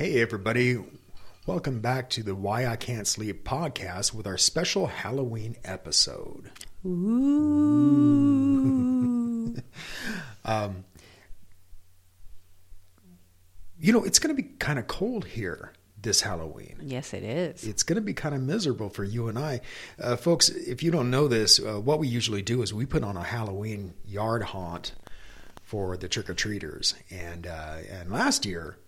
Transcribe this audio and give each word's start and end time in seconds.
Hey, 0.00 0.22
everybody. 0.22 0.78
Welcome 1.44 1.80
back 1.80 2.08
to 2.10 2.22
the 2.22 2.34
Why 2.34 2.66
I 2.66 2.76
Can't 2.76 3.06
Sleep 3.06 3.44
podcast 3.44 4.14
with 4.14 4.26
our 4.26 4.38
special 4.38 4.86
Halloween 4.86 5.58
episode. 5.62 6.50
Ooh. 6.86 8.00
Um, 10.42 10.86
you 13.78 13.92
know, 13.92 14.02
it's 14.04 14.18
going 14.18 14.34
to 14.34 14.42
be 14.42 14.48
kind 14.48 14.78
of 14.78 14.86
cold 14.86 15.26
here 15.26 15.74
this 16.00 16.22
Halloween. 16.22 16.78
yes, 16.80 17.12
it 17.12 17.22
is. 17.22 17.64
It's 17.64 17.82
going 17.82 17.96
to 17.96 18.00
be 18.00 18.14
kind 18.14 18.34
of 18.34 18.40
miserable 18.40 18.88
for 18.88 19.04
you 19.04 19.28
and 19.28 19.38
I. 19.38 19.60
Uh, 20.02 20.16
folks, 20.16 20.48
if 20.48 20.82
you 20.82 20.90
don't 20.90 21.10
know 21.10 21.28
this, 21.28 21.60
uh, 21.60 21.78
what 21.78 21.98
we 21.98 22.08
usually 22.08 22.40
do 22.40 22.62
is 22.62 22.72
we 22.72 22.86
put 22.86 23.04
on 23.04 23.18
a 23.18 23.22
Halloween 23.22 23.92
yard 24.06 24.44
haunt 24.44 24.92
for 25.62 25.98
the 25.98 26.08
trick 26.08 26.30
or 26.30 26.34
treaters. 26.34 26.94
And, 27.10 27.46
uh, 27.46 27.80
and 27.90 28.10
last 28.10 28.46
year, 28.46 28.78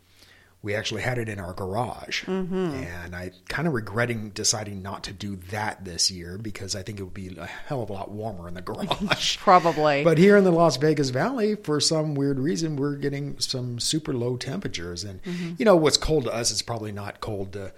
we 0.62 0.74
actually 0.76 1.02
had 1.02 1.18
it 1.18 1.28
in 1.28 1.40
our 1.40 1.52
garage. 1.52 2.26
And 2.28 3.16
I 3.16 3.32
kind 3.48 3.66
of 3.66 3.74
regretting 3.74 4.30
deciding 4.30 4.80
not 4.80 5.02
to 5.04 5.12
do 5.12 5.36
that 5.50 5.84
this 5.84 6.10
year 6.10 6.38
because 6.38 6.76
I 6.76 6.82
think 6.82 7.00
it 7.00 7.02
would 7.02 7.12
be 7.14 7.36
a 7.36 7.46
hell 7.46 7.82
of 7.82 7.90
a 7.90 7.92
lot 7.92 8.10
warmer 8.12 8.46
in 8.46 8.54
the 8.54 8.62
garage. 8.62 9.36
Probably. 9.38 10.04
But 10.04 10.18
here 10.18 10.36
in 10.36 10.44
the 10.44 10.52
Las 10.52 10.76
Vegas 10.76 11.10
Valley, 11.10 11.56
for 11.56 11.80
some 11.80 12.14
weird 12.14 12.38
reason, 12.38 12.76
we're 12.76 12.94
getting 12.94 13.38
some 13.40 13.80
super 13.80 14.12
low 14.14 14.36
temperatures. 14.36 15.02
And, 15.04 15.20
Mm-hmm. 15.22 15.54
you 15.58 15.64
know, 15.64 15.76
what's 15.76 15.96
cold 15.96 16.24
to 16.24 16.32
us 16.32 16.50
is 16.50 16.62
probably 16.62 16.92
not 16.92 17.20
cold 17.20 17.52
to 17.54 17.72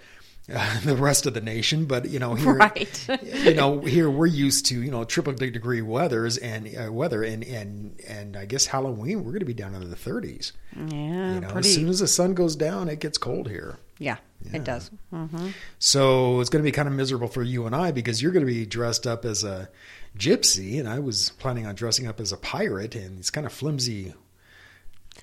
uh, 0.53 0.79
the 0.83 0.95
rest 0.95 1.25
of 1.25 1.33
the 1.33 1.41
nation. 1.41 1.85
But, 1.85 2.09
you 2.09 2.19
know, 2.19 2.35
here, 2.35 2.53
Right. 2.53 3.07
you 3.23 3.53
know, 3.53 3.81
here 3.81 4.09
we're 4.09 4.25
used 4.27 4.65
to, 4.67 4.81
you 4.81 4.91
know, 4.91 5.03
triple 5.03 5.33
degree 5.33 5.81
weathers 5.81 6.37
and 6.37 6.67
uh, 6.75 6.91
weather. 6.91 7.23
And, 7.23 7.43
and, 7.43 7.99
and 8.07 8.37
I 8.37 8.45
guess 8.45 8.65
Halloween, 8.67 9.19
we're 9.23 9.31
going 9.31 9.39
to 9.39 9.45
be 9.45 9.53
down 9.53 9.73
into 9.75 9.87
the 9.87 9.95
30s. 9.95 10.51
yeah, 10.75 11.35
You 11.35 11.39
know, 11.41 11.49
pretty. 11.49 11.69
as 11.69 11.73
soon 11.75 11.89
as 11.89 11.99
the 11.99 12.07
sun 12.07 12.33
goes 12.33 12.55
down, 12.55 12.89
it 12.89 12.99
gets 12.99 13.17
cold 13.17 13.49
here. 13.49 13.77
yeah, 13.99 14.17
it 14.53 14.63
does. 14.63 14.91
hmm 15.11 15.49
So 15.79 16.39
it's 16.41 16.49
going 16.49 16.63
to 16.63 16.67
be 16.67 16.71
kind 16.73 16.87
of 16.87 16.93
miserable 16.93 17.27
for 17.27 17.43
you 17.43 17.65
and 17.65 17.75
I 17.75 17.91
because 17.91 18.21
you're 18.21 18.31
going 18.31 18.45
to 18.45 18.51
be 18.51 18.65
dressed 18.65 19.07
up 19.07 19.25
as 19.25 19.43
a 19.43 19.69
gypsy, 20.17 20.79
and 20.79 20.87
I 20.87 20.99
was 20.99 21.31
planning 21.39 21.65
on 21.65 21.75
dressing 21.75 22.07
up 22.07 22.19
as 22.19 22.31
a 22.31 22.37
pirate, 22.37 22.95
and 22.95 23.19
it's 23.19 23.29
kind 23.29 23.45
of 23.45 23.51
flimsy 23.53 24.13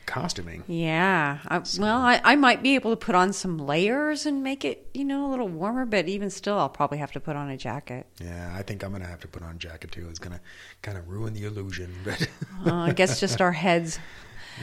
costuming. 0.06 0.64
Yeah. 0.66 1.38
I, 1.46 1.62
well, 1.78 1.98
I, 2.00 2.20
I 2.24 2.36
might 2.36 2.62
be 2.62 2.74
able 2.74 2.90
to 2.90 2.96
put 2.96 3.14
on 3.14 3.32
some 3.32 3.58
layers 3.58 4.26
and 4.26 4.42
make 4.42 4.64
it, 4.64 4.88
you 4.94 5.04
know, 5.04 5.26
a 5.26 5.30
little 5.30 5.48
warmer, 5.48 5.84
but 5.86 6.08
even 6.08 6.30
still, 6.30 6.58
I'll 6.58 6.68
probably 6.68 6.98
have 6.98 7.12
to 7.12 7.20
put 7.20 7.36
on 7.36 7.50
a 7.50 7.56
jacket. 7.56 8.06
Yeah, 8.20 8.54
I 8.56 8.62
think 8.62 8.82
I'm 8.84 8.90
going 8.90 9.02
to 9.02 9.08
have 9.08 9.20
to 9.20 9.28
put 9.28 9.42
on 9.42 9.52
a 9.56 9.58
jacket 9.58 9.92
too. 9.92 10.06
It's 10.08 10.18
going 10.18 10.32
to 10.34 10.40
kind 10.82 10.98
of 10.98 11.08
ruin 11.08 11.34
the 11.34 11.44
illusion, 11.44 11.94
but 12.04 12.28
Uh, 12.66 12.74
I 12.74 12.92
guess 12.92 13.20
just 13.20 13.40
our 13.40 13.52
heads. 13.52 13.98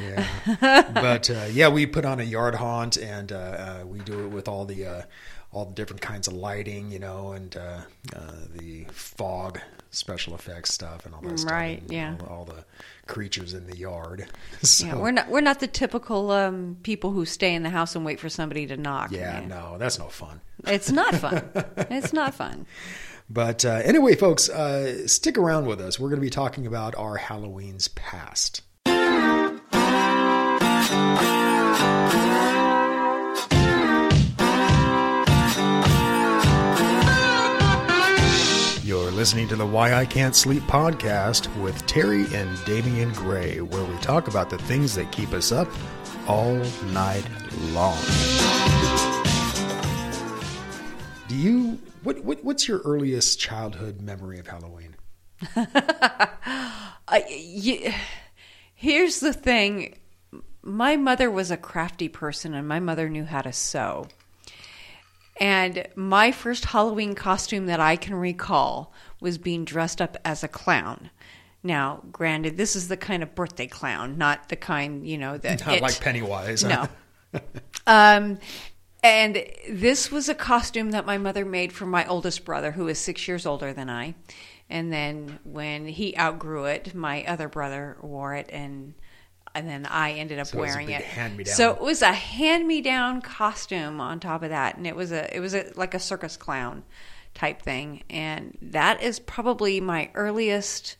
yeah. 0.02 0.28
But 0.94 1.30
uh, 1.30 1.48
yeah, 1.52 1.70
we 1.70 1.86
put 1.86 2.06
on 2.06 2.20
a 2.20 2.24
yard 2.24 2.56
haunt, 2.56 2.98
and 2.98 3.32
uh, 3.32 3.36
uh, 3.36 3.84
we 3.86 4.00
do 4.00 4.26
it 4.26 4.28
with 4.30 4.48
all 4.48 4.66
the 4.66 4.86
uh, 4.86 5.02
all 5.52 5.66
the 5.66 5.74
different 5.74 6.02
kinds 6.02 6.28
of 6.28 6.34
lighting, 6.34 6.92
you 6.92 7.00
know, 7.00 7.32
and 7.32 7.56
uh, 7.58 7.82
uh, 8.16 8.32
the 8.56 8.86
fog 8.92 9.60
special 9.92 10.36
effects 10.36 10.72
stuff 10.74 11.06
and 11.06 11.16
all 11.16 11.22
that 11.22 11.40
stuff. 11.40 11.52
Right, 11.52 11.82
yeah. 11.88 12.16
All, 12.22 12.28
all 12.28 12.46
the 12.46 12.64
creatures 13.08 13.54
in 13.54 13.66
the 13.66 13.76
yard. 13.76 14.28
so, 14.62 14.86
Yeah, 14.86 14.96
we're 14.96 15.12
not 15.12 15.30
we're 15.30 15.42
not 15.42 15.60
the 15.60 15.68
typical 15.68 16.32
um, 16.32 16.78
people 16.84 17.12
who 17.12 17.26
stay 17.26 17.56
in 17.56 17.64
the 17.64 17.70
house 17.72 17.96
and 17.96 18.06
wait 18.06 18.20
for 18.20 18.30
somebody 18.30 18.68
to 18.68 18.78
knock. 18.78 19.12
yeah, 19.12 19.44
no, 19.48 19.78
that's 19.78 19.98
no 19.98 20.06
fun. 20.06 20.42
It's 20.68 20.92
not 20.92 21.16
fun. 21.16 21.50
it's 21.90 22.14
not 22.14 22.36
fun. 22.36 22.68
But 23.30 23.64
uh, 23.64 23.82
anyway, 23.84 24.16
folks, 24.16 24.50
uh, 24.50 25.08
stick 25.08 25.38
around 25.38 25.68
with 25.68 25.80
us. 25.82 26.00
We're 26.00 26.10
going 26.10 26.20
to 26.20 26.26
be 26.26 26.32
talking 26.32 26.66
about 26.66 26.96
our 26.96 27.16
Halloween's 27.18 27.88
past. 27.90 28.62
Listening 39.20 39.50
to 39.50 39.56
the 39.58 39.66
Why 39.66 39.96
I 39.96 40.06
Can't 40.06 40.34
Sleep 40.34 40.64
podcast 40.64 41.54
with 41.62 41.86
Terry 41.86 42.26
and 42.34 42.58
Damian 42.64 43.12
Gray, 43.12 43.60
where 43.60 43.84
we 43.84 43.98
talk 43.98 44.30
about 44.30 44.50
the 44.50 44.58
things 44.60 44.96
that 44.96 45.12
keep 45.12 45.34
us 45.34 45.52
up 45.52 45.68
all 46.26 46.54
night 46.94 47.26
long. 47.74 47.98
Do 51.28 51.36
you 51.36 51.80
what, 52.04 52.24
what 52.24 52.46
what's 52.46 52.66
your 52.66 52.80
earliest 52.86 53.42
childhood 53.42 54.00
memory 54.00 54.40
of 54.40 54.48
Halloween? 54.48 54.96
I, 55.54 57.26
y 57.30 57.94
here's 58.74 59.20
the 59.20 59.34
thing 59.34 59.98
my 60.62 60.96
mother 60.96 61.30
was 61.30 61.52
a 61.52 61.58
crafty 61.58 62.08
person 62.08 62.54
and 62.54 62.66
my 62.66 62.80
mother 62.80 63.10
knew 63.10 63.26
how 63.26 63.42
to 63.42 63.52
sew 63.52 64.08
and 65.42 65.88
my 65.96 66.32
first 66.32 66.66
halloween 66.66 67.16
costume 67.16 67.66
that 67.68 67.80
i 67.80 67.96
can 67.96 68.14
recall 68.14 68.94
was 69.22 69.38
being 69.38 69.66
dressed 69.66 70.02
up 70.02 70.18
as 70.24 70.44
a 70.44 70.48
clown 70.48 71.10
now 71.64 72.02
granted 72.12 72.58
this 72.58 72.76
is 72.76 72.88
the 72.88 72.98
kind 72.98 73.22
of 73.22 73.36
birthday 73.36 73.68
clown 73.68 74.18
not 74.18 74.50
the 74.50 74.56
kind 74.56 75.06
you 75.08 75.18
know 75.18 75.38
that 75.38 75.66
Not 75.66 75.76
it- 75.76 75.82
like 75.82 76.00
Pennywise. 76.00 76.64
no. 76.64 76.88
um, 77.88 78.40
and 79.04 79.44
this 79.70 80.12
was 80.12 80.28
a 80.28 80.36
costume 80.36 80.92
that 80.92 81.06
my 81.06 81.18
mother 81.18 81.46
made 81.46 81.72
for 81.72 81.86
my 81.86 82.06
oldest 82.06 82.44
brother, 82.44 82.72
who 82.72 82.88
is 82.88 83.00
six 83.00 83.28
years 83.28 83.46
older 83.46 83.72
than 83.72 83.90
I. 83.90 84.16
And 84.70 84.92
then 84.92 85.40
when 85.44 85.88
he 85.88 86.18
outgrew 86.18 86.66
it, 86.66 86.94
my 86.94 87.24
other 87.26 87.48
brother 87.48 87.98
wore 88.02 88.36
it, 88.36 88.50
and 88.52 88.94
and 89.56 89.68
then 89.68 89.86
I 89.86 90.14
ended 90.14 90.38
up 90.38 90.48
So 90.48 90.58
it 90.58 90.62
wearing 90.62 90.88
big 90.88 91.02
it. 91.40 91.48
So 91.48 91.72
it 91.72 91.82
was 91.82 92.02
a 92.02 92.14
hand-me-down 92.14 93.22
costume 93.22 94.00
on 94.00 94.20
top 94.20 94.44
of 94.44 94.50
that, 94.50 94.78
and 94.78 94.86
it 94.86 94.96
was 94.96 95.12
a 95.12 95.36
it 95.36 95.40
was 95.40 95.56
a, 95.56 95.72
like 95.76 95.94
a 95.94 96.00
circus 96.00 96.36
clown 96.38 96.84
type 97.34 97.62
thing, 97.62 98.04
and 98.10 98.58
that 98.62 99.02
is 99.02 99.20
probably 99.20 99.80
my 99.80 100.10
earliest 100.14 100.98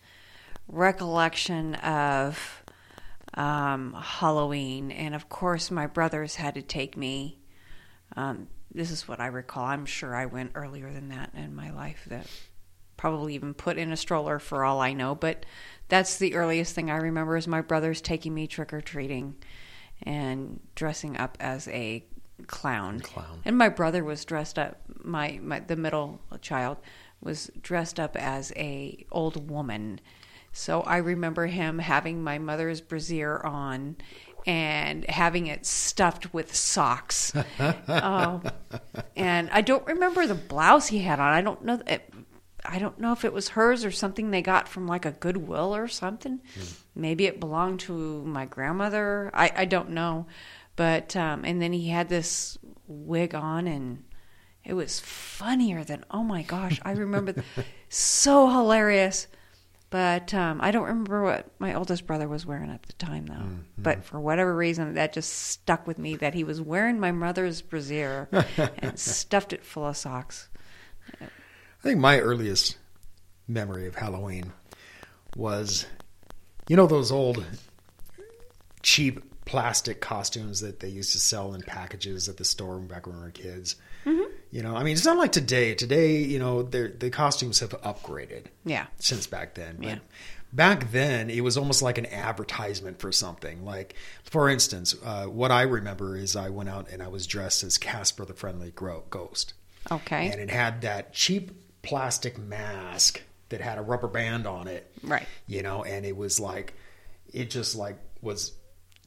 recollection 0.68 1.76
of 1.76 2.64
um, 3.34 3.94
Halloween, 4.00 4.92
and 4.92 5.16
of 5.16 5.30
course, 5.30 5.72
my 5.72 5.88
brothers 5.88 6.36
had 6.36 6.56
to 6.56 6.62
take 6.62 6.98
me. 6.98 7.40
Um, 8.16 8.48
this 8.74 8.92
is 8.92 9.08
what 9.08 9.20
I 9.20 9.28
recall. 9.28 9.66
I'm 9.66 9.86
sure 9.86 10.16
I 10.16 10.26
went 10.26 10.52
earlier 10.56 10.92
than 10.92 11.10
that 11.10 11.32
in 11.36 11.56
my 11.56 11.72
life. 11.72 12.06
That 12.08 12.28
probably 12.98 13.34
even 13.34 13.54
put 13.54 13.78
in 13.78 13.92
a 13.92 13.98
stroller 13.98 14.40
for 14.40 14.66
all 14.66 14.82
I 14.82 14.94
know. 14.94 15.16
But 15.16 15.46
that's 15.88 16.18
the 16.18 16.36
earliest 16.36 16.76
thing 16.76 16.92
I 16.92 16.98
remember 16.98 17.38
is 17.38 17.48
my 17.48 17.62
brothers 17.62 18.02
taking 18.02 18.34
me 18.34 18.46
trick 18.46 18.74
or 18.74 18.82
treating 18.82 19.36
and 20.04 20.60
dressing 20.76 21.18
up 21.18 21.38
as 21.40 21.68
a 21.70 22.06
clown. 22.48 23.00
Clown. 23.00 23.42
And 23.46 23.58
my 23.58 23.70
brother 23.70 24.04
was 24.04 24.26
dressed 24.26 24.60
up. 24.60 24.78
My, 25.04 25.40
my 25.42 25.60
the 25.60 25.76
middle 25.76 26.22
child 26.42 26.78
was 27.22 27.52
dressed 27.62 28.00
up 28.00 28.16
as 28.16 28.54
a 28.56 29.06
old 29.12 29.50
woman. 29.50 30.00
So 30.52 30.82
I 30.82 30.98
remember 30.98 31.48
him 31.48 31.80
having 31.80 32.24
my 32.24 32.40
mother's 32.40 32.82
brassiere 32.82 33.40
on 33.44 33.98
and 34.46 35.08
having 35.10 35.48
it 35.48 35.66
stuffed 35.66 36.34
with 36.34 36.56
socks. 36.56 37.34
oh, 37.60 38.42
and 39.16 39.50
I 39.52 39.62
don't 39.62 39.86
remember 39.86 40.26
the 40.26 40.36
blouse 40.36 40.88
he 40.88 41.00
had 41.00 41.20
on. 41.20 41.34
I 41.34 41.42
don't 41.42 41.64
know. 41.64 41.82
It, 41.86 42.12
I 42.66 42.80
don't 42.80 43.00
know 43.00 43.12
if 43.14 43.24
it 43.26 43.34
was 43.34 43.50
hers 43.50 43.86
or 43.86 43.92
something 43.92 44.32
they 44.32 44.42
got 44.42 44.68
from 44.68 44.88
like 44.88 45.06
a 45.06 45.12
Goodwill 45.12 45.76
or 45.76 45.88
something. 45.88 46.42
Hmm. 46.56 46.62
Maybe 46.96 47.26
it 47.26 47.40
belonged 47.40 47.80
to 47.82 48.24
my 48.26 48.46
grandmother. 48.46 49.32
I, 49.34 49.52
I 49.56 49.66
don't 49.66 49.92
know. 49.92 50.28
But 50.80 51.14
um, 51.18 51.44
and 51.44 51.62
then 51.62 51.74
he 51.74 51.90
had 51.90 52.08
this 52.08 52.58
wig 52.88 53.36
on 53.36 53.68
and 53.68 54.02
it 54.64 54.76
was 54.76 55.02
funnier 55.02 55.84
than 55.84 56.06
oh 56.10 56.24
my 56.24 56.42
gosh 56.42 56.80
I 56.86 56.94
remember 56.94 57.44
so 57.90 58.50
hilarious. 58.50 59.28
But 59.90 60.34
um, 60.34 60.62
I 60.62 60.72
don't 60.72 60.86
remember 60.88 61.22
what 61.22 61.52
my 61.60 61.74
oldest 61.74 62.08
brother 62.08 62.30
was 62.30 62.46
wearing 62.46 62.72
at 62.72 62.84
the 62.84 62.94
time 62.94 63.26
though. 63.26 63.44
But 63.78 64.06
for 64.06 64.22
whatever 64.22 64.56
reason 64.56 64.94
that 64.94 65.12
just 65.12 65.34
stuck 65.34 65.86
with 65.86 66.00
me 66.00 66.16
that 66.16 66.34
he 66.34 66.46
was 66.46 66.62
wearing 66.62 66.98
my 66.98 67.12
mother's 67.12 67.62
brassiere 67.62 68.30
and 68.82 68.98
stuffed 69.12 69.52
it 69.52 69.66
full 69.66 69.86
of 69.86 69.98
socks. 69.98 70.48
I 71.20 71.28
think 71.82 72.00
my 72.00 72.22
earliest 72.22 72.78
memory 73.50 73.86
of 73.86 73.96
Halloween 73.96 74.54
was, 75.36 75.88
you 76.70 76.78
know, 76.78 76.88
those 76.88 77.12
old 77.12 77.44
cheap 78.82 79.29
plastic 79.50 80.00
costumes 80.00 80.62
that 80.62 80.80
they 80.80 80.88
used 80.90 81.12
to 81.14 81.20
sell 81.20 81.56
in 81.56 81.62
packages 81.64 82.30
at 82.30 82.38
the 82.38 82.46
store 82.46 82.78
back 82.78 83.08
when 83.08 83.16
we 83.18 83.24
were 83.24 83.32
kids. 83.32 83.76
You 84.52 84.64
know, 84.64 84.76
I 84.76 84.84
mean, 84.84 84.94
it's 84.94 85.06
not 85.06 85.18
like 85.18 85.32
today. 85.32 85.74
Today, 85.76 86.18
you 86.18 86.38
know, 86.40 86.62
the 86.64 87.10
costumes 87.12 87.60
have 87.60 87.72
upgraded 87.82 88.46
Yeah. 88.66 88.86
since 89.00 89.26
back 89.28 89.56
then. 89.56 89.78
But 89.78 89.86
Yeah. 89.88 89.98
back 90.54 90.92
then, 90.92 91.30
it 91.32 91.42
was 91.42 91.58
almost 91.58 91.82
like 91.82 91.98
an 91.98 92.06
advertisement 92.08 93.00
for 93.00 93.12
something. 93.12 93.66
Like, 93.66 93.96
for 94.24 94.50
instance, 94.50 94.96
uh, 95.04 95.26
what 95.26 95.52
I 95.52 95.64
remember 95.64 96.16
is 96.16 96.36
I 96.36 96.50
went 96.50 96.70
out 96.70 96.90
and 96.92 97.02
I 97.04 97.08
was 97.08 97.26
dressed 97.28 97.64
as 97.64 97.78
Casper 97.80 98.26
the 98.26 98.34
Friendly 98.36 98.70
Gro- 98.72 99.04
Ghost 99.10 99.54
Okay. 99.92 100.30
and 100.32 100.40
it 100.40 100.50
had 100.52 100.82
that 100.82 101.14
cheap 101.14 101.52
plastic 101.82 102.38
mask 102.38 103.22
that 103.50 103.62
had 103.62 103.78
a 103.80 103.82
rubber 103.82 104.08
band 104.08 104.46
on 104.46 104.68
it 104.68 104.92
Right. 105.04 105.26
you 105.48 105.64
know 105.64 105.84
and 105.84 106.06
it 106.06 106.16
was 106.16 106.40
like 106.40 106.74
it 107.34 107.50
just 107.50 107.76
like 107.76 107.98
was 108.22 108.52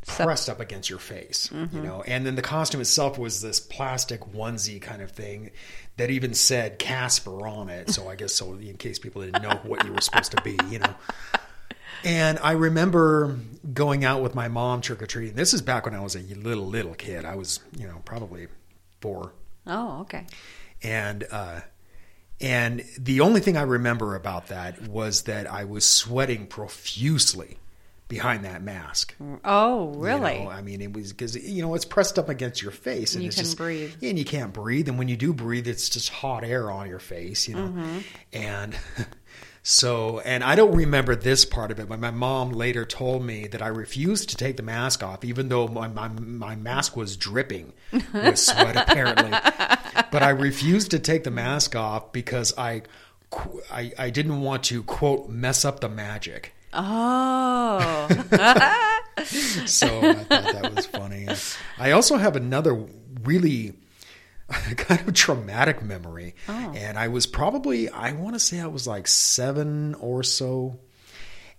pressed 0.07 0.49
up 0.49 0.61
against 0.61 0.91
your 0.91 0.99
face, 0.99 1.49
Mm-hmm. 1.53 1.77
you 1.77 1.83
know. 1.83 2.03
And 2.07 2.27
then 2.27 2.35
the 2.35 2.43
costume 2.43 2.81
itself 2.81 3.19
was 3.19 3.41
this 3.41 3.61
plastic 3.61 4.21
onesie 4.33 4.81
kind 4.81 5.01
of 5.03 5.11
thing 5.13 5.51
that 5.97 6.11
even 6.11 6.35
said 6.35 6.79
Casper 6.79 7.47
on 7.47 7.69
it. 7.69 7.91
So 7.91 8.09
I 8.09 8.17
guess 8.17 8.35
so 8.35 8.55
in 8.55 8.77
case 8.77 8.99
people 8.99 9.23
didn't 9.23 9.43
know 9.43 9.61
what 9.65 9.85
you 9.85 9.93
were 9.93 10.01
supposed 10.01 10.33
to 10.33 10.43
be, 10.43 10.59
you 10.71 10.79
know. 10.81 10.95
And 12.05 12.39
I 12.41 12.53
remember 12.53 13.39
going 13.73 14.05
out 14.05 14.23
with 14.23 14.35
my 14.35 14.49
mom 14.49 14.81
trick 14.81 15.01
or 15.03 15.07
treating. 15.07 15.37
This 15.37 15.55
is 15.55 15.63
back 15.63 15.85
when 15.85 15.95
I 15.95 16.01
was 16.01 16.17
a 16.17 16.21
little 16.21 16.67
little 16.67 16.95
kid. 16.95 17.25
I 17.25 17.37
was, 17.37 17.61
you 17.79 17.87
know, 17.87 18.01
probably 18.05 18.49
four, 19.01 19.33
Oh, 19.69 20.01
okay. 20.01 20.27
and 20.83 21.25
uh, 21.31 21.61
and 22.41 22.83
the 22.99 23.21
only 23.21 23.41
thing 23.41 23.57
I 23.57 23.63
remember 23.63 24.17
about 24.17 24.49
that 24.49 24.89
was 24.89 25.23
that 25.23 25.49
I 25.49 25.63
was 25.65 25.87
sweating 25.87 26.49
profusely 26.49 27.59
behind 28.13 28.45
that 28.45 28.63
mask. 28.63 29.15
Oh, 29.43 29.95
You 29.95 29.99
really? 30.01 30.41
know, 30.45 30.51
I 30.51 30.61
mean, 30.61 30.83
it 30.83 30.93
was 30.93 31.15
because 31.15 31.35
you 31.35 31.63
know 31.63 31.75
it's 31.75 31.87
pressed 31.87 32.19
up 32.19 32.29
against 32.29 32.61
your 32.61 32.71
face, 32.71 33.15
and 33.15 33.23
You 33.23 33.29
it's 33.29 33.37
can 33.37 33.45
just, 33.47 33.57
breathe. 33.57 33.95
and 34.03 34.19
you 34.19 34.25
can't 34.27 34.53
breathe. 34.53 34.87
And 34.91 34.99
when 34.99 35.09
you 35.09 35.17
do 35.17 35.33
breathe, 35.33 35.67
it's 35.67 35.89
just 35.89 36.11
hot 36.11 36.45
air 36.45 36.71
on 36.71 36.91
your 36.91 36.99
face, 36.99 37.49
you 37.49 37.55
know. 37.55 37.69
Mm-hmm. 37.69 37.99
And 38.35 38.77
so, 39.63 40.21
and 40.21 40.45
I 40.45 40.55
don't 40.57 40.75
remember 40.75 41.17
this 41.17 41.47
part 41.47 41.71
of 41.71 41.79
it, 41.81 41.89
but 41.89 42.01
my 42.01 42.11
mom 42.11 42.51
later 42.51 42.85
told 42.85 43.25
me 43.25 43.47
that 43.47 43.63
I 43.63 43.69
refused 43.69 44.29
to 44.29 44.37
take 44.37 44.59
the 44.59 44.63
mask 44.63 45.03
off, 45.03 45.25
even 45.25 45.49
though 45.49 45.67
my 45.69 45.89
my, 45.89 46.09
my 46.09 46.55
mask 46.55 46.95
was 46.97 47.17
dripping 47.17 47.73
with 48.13 48.39
sweat, 48.39 48.77
apparently. 48.91 49.31
But 50.11 50.23
I 50.23 50.31
refused 50.31 50.91
to 50.91 50.99
take 50.99 51.25
the 51.25 51.31
mask 51.31 51.75
off 51.75 52.13
because 52.13 52.53
I. 52.59 52.83
I, 53.73 53.93
I 53.99 54.11
didn't 54.11 54.43
want 54.43 54.65
to 54.65 54.83
quote 54.83 55.31
mess 55.31 55.65
up 55.65 55.81
the 55.81 55.89
magic. 55.89 56.53
Oh. 56.73 58.09
so 59.67 59.87
I 59.87 60.15
thought 60.15 60.29
that 60.29 60.73
was 60.75 60.87
funny. 60.87 61.29
I 61.79 61.91
also 61.93 62.17
have 62.17 62.37
another 62.37 62.87
really 63.23 63.75
kind 64.77 65.07
of 65.07 65.15
traumatic 65.15 65.83
memory, 65.83 66.35
oh. 66.49 66.73
and 66.75 66.99
I 66.99 67.09
was 67.09 67.27
probably 67.27 67.89
I 67.89 68.13
want 68.13 68.35
to 68.35 68.41
say 68.41 68.61
I 68.61 68.67
was 68.67 68.87
like 68.87 69.07
seven 69.07 69.95
or 69.97 70.23
so, 70.23 70.79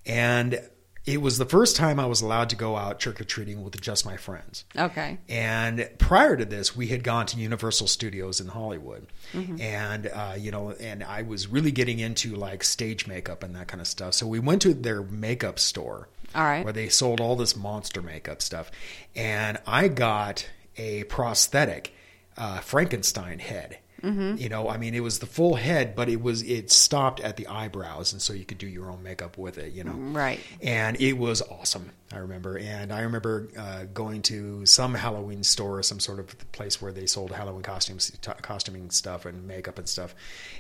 and 0.06 0.62
it 1.06 1.22
was 1.22 1.38
the 1.38 1.46
first 1.46 1.76
time 1.76 2.00
I 2.00 2.06
was 2.06 2.22
allowed 2.22 2.50
to 2.52 2.56
go 2.56 2.78
out 2.78 3.00
trick 3.00 3.20
or 3.20 3.26
treating 3.26 3.62
with 3.64 3.80
just 3.82 4.06
my 4.06 4.16
friends. 4.16 4.64
okay. 4.78 5.18
And 5.28 5.90
prior 5.98 6.38
to 6.38 6.46
this, 6.46 6.76
we 6.76 6.88
had 6.88 7.04
gone 7.04 7.26
to 7.28 7.38
Universal 7.38 7.88
Studios 7.88 8.40
in 8.40 8.48
Hollywood, 8.48 9.08
and 9.34 10.08
uh, 10.08 10.36
you 10.38 10.52
know, 10.52 10.72
and 10.72 11.04
I 11.04 11.24
was 11.24 11.48
really 11.48 11.72
getting 11.72 12.00
into 12.00 12.36
like 12.36 12.64
stage 12.64 13.06
makeup 13.08 13.44
and 13.44 13.56
that 13.56 13.68
kind 13.68 13.82
of 13.82 13.88
stuff. 13.88 14.14
So 14.14 14.28
we 14.28 14.40
went 14.40 14.62
to 14.62 14.74
their 14.74 15.02
makeup 15.04 15.60
store, 15.60 16.08
All 16.34 16.44
right. 16.44 16.64
where 16.64 16.74
they 16.74 16.88
sold 16.90 17.20
all 17.20 17.36
this 17.36 17.56
monster 17.56 18.02
makeup 18.02 18.42
stuff, 18.42 18.72
and 19.16 19.58
I 19.68 19.90
got 19.90 20.48
a 20.78 21.04
prosthetic 21.06 21.94
uh, 22.38 22.60
Frankenstein 22.60 23.40
head. 23.40 23.78
You 24.04 24.50
know, 24.50 24.68
I 24.68 24.76
mean, 24.78 24.94
it 24.96 25.00
was 25.00 25.20
the 25.20 25.26
full 25.26 25.56
head, 25.56 25.96
but 25.96 26.10
it 26.10 26.22
was 26.22 26.42
it 26.42 26.70
stopped 26.72 27.22
at 27.22 27.38
the 27.38 27.48
eyebrows, 27.48 28.12
and 28.12 28.22
so 28.22 28.34
you 28.34 28.44
could 28.44 28.58
do 28.58 28.68
your 28.68 28.92
own 28.92 29.02
makeup 29.02 29.38
with 29.38 29.58
it. 29.58 29.72
You 29.72 29.86
know, 29.86 29.94
Right. 29.94 30.42
and 30.62 31.00
it 31.00 31.14
was 31.14 31.42
awesome. 31.42 31.92
I 32.12 32.18
remember, 32.18 32.58
and 32.58 32.92
I 32.92 33.00
remember 33.02 33.48
uh, 33.58 33.86
going 33.94 34.22
to 34.24 34.66
some 34.66 34.94
Halloween 34.94 35.42
store, 35.44 35.82
some 35.84 36.00
sort 36.02 36.20
of 36.20 36.52
place 36.52 36.82
where 36.82 36.92
they 36.92 37.06
sold 37.08 37.32
Halloween 37.32 37.64
costumes, 37.64 38.12
t- 38.22 38.32
costuming 38.42 38.92
stuff, 38.92 39.26
and 39.26 39.48
makeup 39.48 39.80
and 39.80 39.88
stuff. 39.88 40.14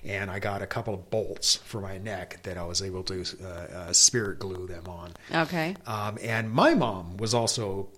And 0.05 0.31
I 0.31 0.39
got 0.39 0.61
a 0.61 0.65
couple 0.65 0.93
of 0.93 1.09
bolts 1.11 1.57
for 1.57 1.81
my 1.81 1.97
neck 1.97 2.39
that 2.43 2.57
I 2.57 2.63
was 2.63 2.81
able 2.81 3.03
to 3.03 3.23
uh, 3.43 3.47
uh, 3.47 3.93
spirit 3.93 4.39
glue 4.39 4.65
them 4.67 4.85
on. 4.87 5.11
Okay. 5.33 5.75
Um, 5.85 6.17
and 6.23 6.49
my 6.49 6.73
mom 6.75 7.17
was 7.17 7.33
also 7.33 7.89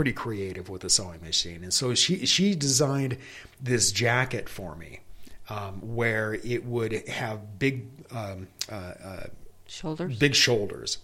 pretty 0.00 0.12
creative 0.14 0.70
with 0.70 0.82
a 0.82 0.88
sewing 0.88 1.20
machine, 1.20 1.62
and 1.62 1.74
so 1.74 1.94
she 1.94 2.24
she 2.24 2.54
designed 2.54 3.18
this 3.60 3.92
jacket 3.92 4.48
for 4.48 4.74
me, 4.76 5.00
um, 5.50 5.74
where 5.94 6.32
it 6.32 6.64
would 6.64 7.06
have 7.06 7.58
big. 7.58 7.86
Um, 8.10 8.48
uh, 8.72 8.74
uh, 8.74 9.26
Shoulders. 9.66 10.18
big 10.18 10.34
shoulders. 10.34 10.96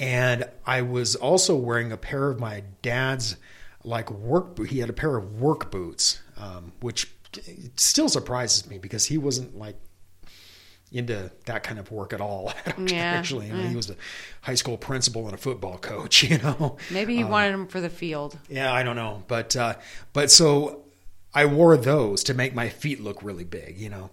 And 0.00 0.44
I 0.66 0.82
was 0.82 1.14
also 1.14 1.54
wearing 1.54 1.92
a 1.92 1.96
pair 1.96 2.28
of 2.28 2.40
my 2.40 2.64
dad's 2.82 3.36
like 3.84 4.10
work. 4.10 4.58
He 4.66 4.80
had 4.80 4.90
a 4.90 4.92
pair 4.92 5.16
of 5.16 5.40
work 5.40 5.70
boots, 5.70 6.20
um, 6.36 6.72
which 6.80 7.12
still 7.76 8.08
surprises 8.08 8.68
me 8.68 8.78
because 8.78 9.04
he 9.04 9.18
wasn't 9.18 9.56
like 9.56 9.76
into 10.92 11.30
that 11.46 11.62
kind 11.62 11.78
of 11.78 11.90
work 11.90 12.12
at 12.12 12.20
all. 12.20 12.52
Yeah, 12.78 12.96
Actually, 12.96 13.50
I 13.50 13.54
mean, 13.54 13.68
he 13.70 13.76
was 13.76 13.90
a 13.90 13.96
high 14.42 14.54
school 14.54 14.76
principal 14.76 15.24
and 15.26 15.34
a 15.34 15.38
football 15.38 15.78
coach. 15.78 16.22
You 16.30 16.38
know, 16.38 16.76
Maybe 16.90 17.16
he 17.16 17.24
wanted 17.24 17.52
them 17.52 17.66
for 17.66 17.80
the 17.80 17.90
field. 17.90 18.38
yeah, 18.48 18.72
I 18.72 18.82
don't 18.82 18.96
know, 18.96 19.22
but 19.28 19.56
uh, 19.56 19.74
but 20.12 20.30
so 20.30 20.84
I 21.34 21.46
wore 21.46 21.76
those 21.76 22.22
to 22.24 22.34
make 22.34 22.54
my 22.54 22.68
feet 22.68 23.00
look 23.00 23.22
really 23.22 23.44
big. 23.44 23.78
You 23.78 23.90
know, 23.90 24.10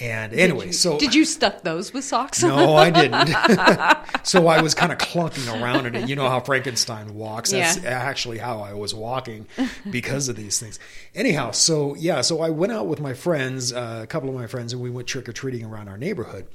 and 0.00 0.32
anyway, 0.32 0.70
so 0.70 0.96
Did 0.98 1.14
you 1.14 1.24
stuff 1.24 1.62
those 1.62 1.92
with 1.92 2.04
socks? 2.04 2.42
no, 2.42 2.76
I 2.76 2.90
didn't. 2.90 3.28
so 4.26 4.46
I 4.46 4.62
was 4.62 4.74
kind 4.74 4.92
of 4.92 4.98
clunking 4.98 5.48
around 5.60 5.86
in 5.86 5.94
it. 5.96 6.08
You 6.08 6.14
know 6.16 6.28
how 6.28 6.38
Frankenstein 6.40 7.14
walks. 7.14 7.50
That's 7.50 7.78
Yeah. 7.82 7.90
actually 7.90 8.38
how 8.38 8.60
I 8.60 8.74
was 8.74 8.94
walking 8.94 9.46
because 9.90 10.28
of 10.28 10.36
these 10.36 10.58
things. 10.60 10.78
Anyhow, 11.14 11.50
so 11.50 11.96
yeah, 11.96 12.20
so 12.20 12.40
I 12.40 12.50
went 12.50 12.72
out 12.72 12.86
with 12.86 13.00
my 13.00 13.12
friends, 13.14 13.72
uh, 13.72 14.00
a 14.02 14.06
couple 14.06 14.28
of 14.28 14.34
my 14.36 14.46
friends, 14.46 14.72
and 14.72 14.80
we 14.80 14.90
went 14.90 15.08
trick 15.08 15.28
or 15.28 15.32
treating 15.32 15.64
around 15.64 15.88
our 15.88 15.98
neighborhood. 15.98 16.46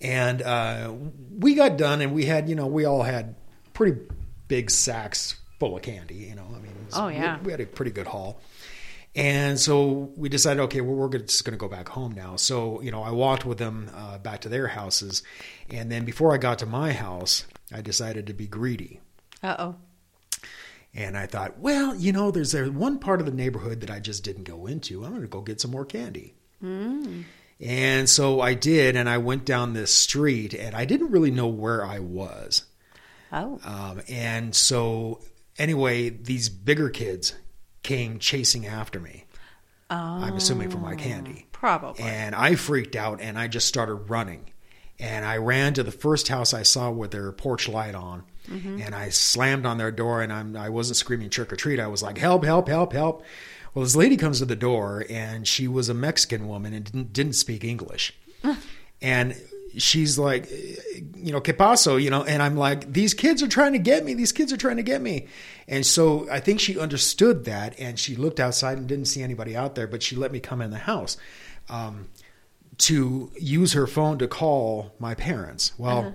And 0.00 0.42
uh, 0.42 0.92
we 1.38 1.54
got 1.54 1.76
done, 1.78 2.00
and 2.02 2.12
we 2.14 2.26
had, 2.26 2.48
you 2.48 2.54
know, 2.54 2.66
we 2.66 2.84
all 2.84 3.02
had 3.02 3.34
pretty 3.72 3.98
big 4.46 4.70
sacks 4.70 5.36
full 5.58 5.74
of 5.74 5.82
candy. 5.82 6.14
You 6.16 6.34
know, 6.34 6.44
I 6.54 6.58
mean, 6.60 6.72
was- 6.84 6.94
Oh, 6.94 7.08
yeah. 7.08 7.38
we, 7.38 7.46
we 7.46 7.50
had 7.52 7.60
a 7.60 7.66
pretty 7.66 7.90
good 7.90 8.06
haul. 8.06 8.40
And 9.16 9.58
so 9.58 10.12
we 10.14 10.28
decided, 10.28 10.60
okay, 10.64 10.82
well, 10.82 10.94
we're 10.94 11.08
just 11.18 11.42
going 11.46 11.56
to 11.56 11.58
go 11.58 11.68
back 11.68 11.88
home 11.88 12.12
now. 12.12 12.36
So, 12.36 12.82
you 12.82 12.90
know, 12.90 13.02
I 13.02 13.10
walked 13.10 13.46
with 13.46 13.56
them 13.56 13.90
uh, 13.94 14.18
back 14.18 14.42
to 14.42 14.50
their 14.50 14.68
houses. 14.68 15.22
And 15.70 15.90
then 15.90 16.04
before 16.04 16.34
I 16.34 16.36
got 16.36 16.58
to 16.58 16.66
my 16.66 16.92
house, 16.92 17.46
I 17.72 17.80
decided 17.80 18.26
to 18.26 18.34
be 18.34 18.46
greedy. 18.46 19.00
Uh 19.42 19.56
oh. 19.58 19.76
And 20.92 21.16
I 21.16 21.26
thought, 21.26 21.58
well, 21.58 21.94
you 21.94 22.12
know, 22.12 22.30
there's 22.30 22.52
there 22.52 22.70
one 22.70 22.98
part 22.98 23.20
of 23.20 23.26
the 23.26 23.32
neighborhood 23.32 23.80
that 23.80 23.90
I 23.90 24.00
just 24.00 24.22
didn't 24.22 24.44
go 24.44 24.66
into. 24.66 25.02
I'm 25.02 25.10
going 25.10 25.22
to 25.22 25.28
go 25.28 25.40
get 25.40 25.62
some 25.62 25.70
more 25.70 25.86
candy. 25.86 26.34
And 27.58 28.08
so 28.08 28.42
I 28.42 28.52
did, 28.52 28.96
and 28.96 29.08
I 29.08 29.16
went 29.16 29.46
down 29.46 29.72
this 29.72 29.94
street, 29.94 30.52
and 30.52 30.74
I 30.74 30.84
didn't 30.84 31.10
really 31.10 31.30
know 31.30 31.46
where 31.46 31.86
I 31.86 32.00
was. 32.00 32.64
Oh. 33.32 33.58
Um, 33.64 34.02
and 34.08 34.54
so, 34.54 35.20
anyway, 35.58 36.10
these 36.10 36.50
bigger 36.50 36.90
kids 36.90 37.34
came 37.86 38.18
chasing 38.18 38.66
after 38.66 38.98
me. 38.98 39.24
I'm 39.88 40.34
assuming 40.34 40.70
for 40.70 40.78
my 40.78 40.94
oh, 40.94 40.96
candy. 40.96 41.46
Probably. 41.52 42.02
And 42.02 42.34
I 42.34 42.56
freaked 42.56 42.96
out 42.96 43.20
and 43.20 43.38
I 43.38 43.46
just 43.46 43.68
started 43.68 43.94
running. 43.94 44.50
And 44.98 45.24
I 45.24 45.36
ran 45.36 45.74
to 45.74 45.84
the 45.84 45.92
first 45.92 46.26
house 46.26 46.52
I 46.52 46.64
saw 46.64 46.90
with 46.90 47.12
their 47.12 47.30
porch 47.30 47.68
light 47.68 47.94
on. 47.94 48.24
Mm-hmm. 48.48 48.80
And 48.80 48.94
I 48.94 49.10
slammed 49.10 49.66
on 49.66 49.78
their 49.78 49.92
door 49.92 50.22
and 50.22 50.32
I'm, 50.32 50.56
I 50.56 50.68
wasn't 50.68 50.96
screaming 50.96 51.30
trick 51.30 51.52
or 51.52 51.56
treat. 51.56 51.78
I 51.78 51.86
was 51.86 52.02
like, 52.02 52.18
help, 52.18 52.44
help, 52.44 52.66
help, 52.68 52.92
help. 52.92 53.24
Well, 53.72 53.84
this 53.84 53.94
lady 53.94 54.16
comes 54.16 54.40
to 54.40 54.46
the 54.46 54.56
door 54.56 55.04
and 55.08 55.46
she 55.46 55.68
was 55.68 55.88
a 55.88 55.94
Mexican 55.94 56.48
woman 56.48 56.74
and 56.74 56.84
didn't, 56.84 57.12
didn't 57.12 57.34
speak 57.34 57.62
English. 57.62 58.12
and 59.00 59.40
she's 59.76 60.18
like, 60.18 60.50
you 61.14 61.32
know, 61.32 61.40
que 61.40 61.54
paso, 61.54 61.96
you 61.96 62.10
know, 62.10 62.24
and 62.24 62.42
I'm 62.42 62.56
like, 62.56 62.92
these 62.92 63.14
kids 63.14 63.42
are 63.42 63.48
trying 63.48 63.72
to 63.72 63.78
get 63.78 64.04
me. 64.04 64.14
These 64.14 64.32
kids 64.32 64.52
are 64.52 64.56
trying 64.56 64.76
to 64.76 64.82
get 64.82 65.00
me. 65.00 65.26
And 65.68 65.84
so 65.84 66.28
I 66.30 66.40
think 66.40 66.60
she 66.60 66.78
understood 66.78 67.44
that 67.44 67.78
and 67.78 67.98
she 67.98 68.16
looked 68.16 68.40
outside 68.40 68.78
and 68.78 68.86
didn't 68.86 69.06
see 69.06 69.22
anybody 69.22 69.56
out 69.56 69.74
there, 69.74 69.86
but 69.86 70.02
she 70.02 70.16
let 70.16 70.32
me 70.32 70.40
come 70.40 70.60
in 70.62 70.70
the 70.70 70.78
house. 70.78 71.16
Um, 71.68 72.08
to 72.78 73.30
use 73.38 73.72
her 73.72 73.86
phone 73.86 74.18
to 74.18 74.28
call 74.28 74.94
my 74.98 75.14
parents. 75.14 75.72
Well, 75.78 76.14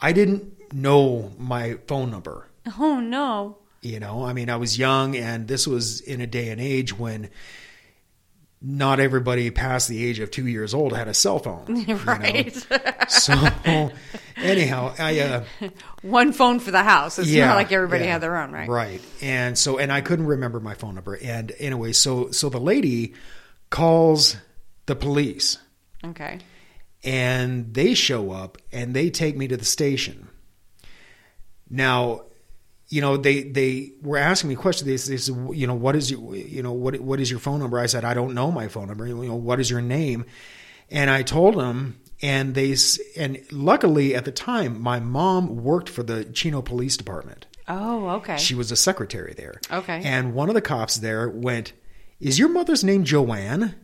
I 0.00 0.12
didn't 0.12 0.72
know 0.72 1.32
my 1.38 1.74
phone 1.86 2.10
number. 2.10 2.46
oh 2.78 3.00
no. 3.00 3.58
You 3.80 3.98
know, 3.98 4.24
I 4.24 4.32
mean, 4.32 4.48
I 4.48 4.56
was 4.56 4.78
young, 4.78 5.16
and 5.16 5.48
this 5.48 5.66
was 5.66 6.00
in 6.00 6.20
a 6.20 6.26
day 6.26 6.50
and 6.50 6.60
age 6.60 6.96
when 6.96 7.30
not 8.64 9.00
everybody 9.00 9.50
past 9.50 9.88
the 9.88 10.04
age 10.04 10.20
of 10.20 10.30
two 10.30 10.46
years 10.46 10.72
old 10.72 10.96
had 10.96 11.08
a 11.08 11.14
cell 11.14 11.38
phone. 11.38 11.64
you 11.76 11.86
know? 11.86 12.00
Right. 12.04 12.54
So, 13.08 13.34
anyhow, 14.36 14.94
I 14.98 15.20
uh, 15.20 15.44
One 16.02 16.32
phone 16.32 16.60
for 16.60 16.70
the 16.70 16.82
house. 16.82 17.18
It's 17.18 17.28
yeah, 17.28 17.46
not 17.48 17.56
like 17.56 17.72
everybody 17.72 18.04
yeah, 18.04 18.12
had 18.12 18.20
their 18.20 18.36
own, 18.36 18.52
right? 18.52 18.68
Right. 18.68 19.00
And 19.20 19.58
so, 19.58 19.78
and 19.78 19.92
I 19.92 20.00
couldn't 20.00 20.26
remember 20.26 20.60
my 20.60 20.74
phone 20.74 20.94
number. 20.94 21.14
And 21.14 21.52
anyway, 21.58 21.92
so 21.92 22.30
so 22.30 22.48
the 22.48 22.60
lady 22.60 23.14
calls 23.70 24.36
the 24.86 24.94
police 24.96 25.58
Okay. 26.04 26.38
and 27.04 27.72
they 27.72 27.94
show 27.94 28.30
up 28.32 28.58
and 28.72 28.94
they 28.94 29.10
take 29.10 29.36
me 29.36 29.48
to 29.48 29.56
the 29.56 29.64
station. 29.64 30.28
Now, 31.70 32.22
you 32.92 33.00
know, 33.00 33.16
they 33.16 33.44
they 33.44 33.92
were 34.02 34.18
asking 34.18 34.50
me 34.50 34.54
questions. 34.54 35.06
They, 35.06 35.16
said, 35.16 35.34
you 35.54 35.66
know, 35.66 35.74
what 35.74 35.96
is 35.96 36.10
your, 36.10 36.36
you 36.36 36.62
know, 36.62 36.72
what 36.72 37.00
what 37.00 37.20
is 37.20 37.30
your 37.30 37.40
phone 37.40 37.58
number? 37.58 37.78
I 37.78 37.86
said, 37.86 38.04
I 38.04 38.12
don't 38.12 38.34
know 38.34 38.52
my 38.52 38.68
phone 38.68 38.88
number. 38.88 39.06
You 39.06 39.14
know, 39.14 39.34
what 39.34 39.60
is 39.60 39.70
your 39.70 39.80
name? 39.80 40.26
And 40.90 41.08
I 41.08 41.22
told 41.22 41.56
them, 41.56 41.98
and 42.20 42.54
they 42.54 42.76
and 43.16 43.42
luckily 43.50 44.14
at 44.14 44.26
the 44.26 44.30
time, 44.30 44.78
my 44.78 45.00
mom 45.00 45.64
worked 45.64 45.88
for 45.88 46.02
the 46.02 46.26
Chino 46.26 46.60
Police 46.60 46.98
Department. 46.98 47.46
Oh, 47.66 48.10
okay. 48.16 48.36
She 48.36 48.54
was 48.54 48.70
a 48.70 48.76
secretary 48.76 49.32
there. 49.34 49.58
Okay. 49.70 50.02
And 50.04 50.34
one 50.34 50.50
of 50.50 50.54
the 50.54 50.60
cops 50.60 50.96
there 50.96 51.30
went, 51.30 51.72
"Is 52.20 52.38
your 52.38 52.50
mother's 52.50 52.84
name 52.84 53.04
Joanne?" 53.04 53.74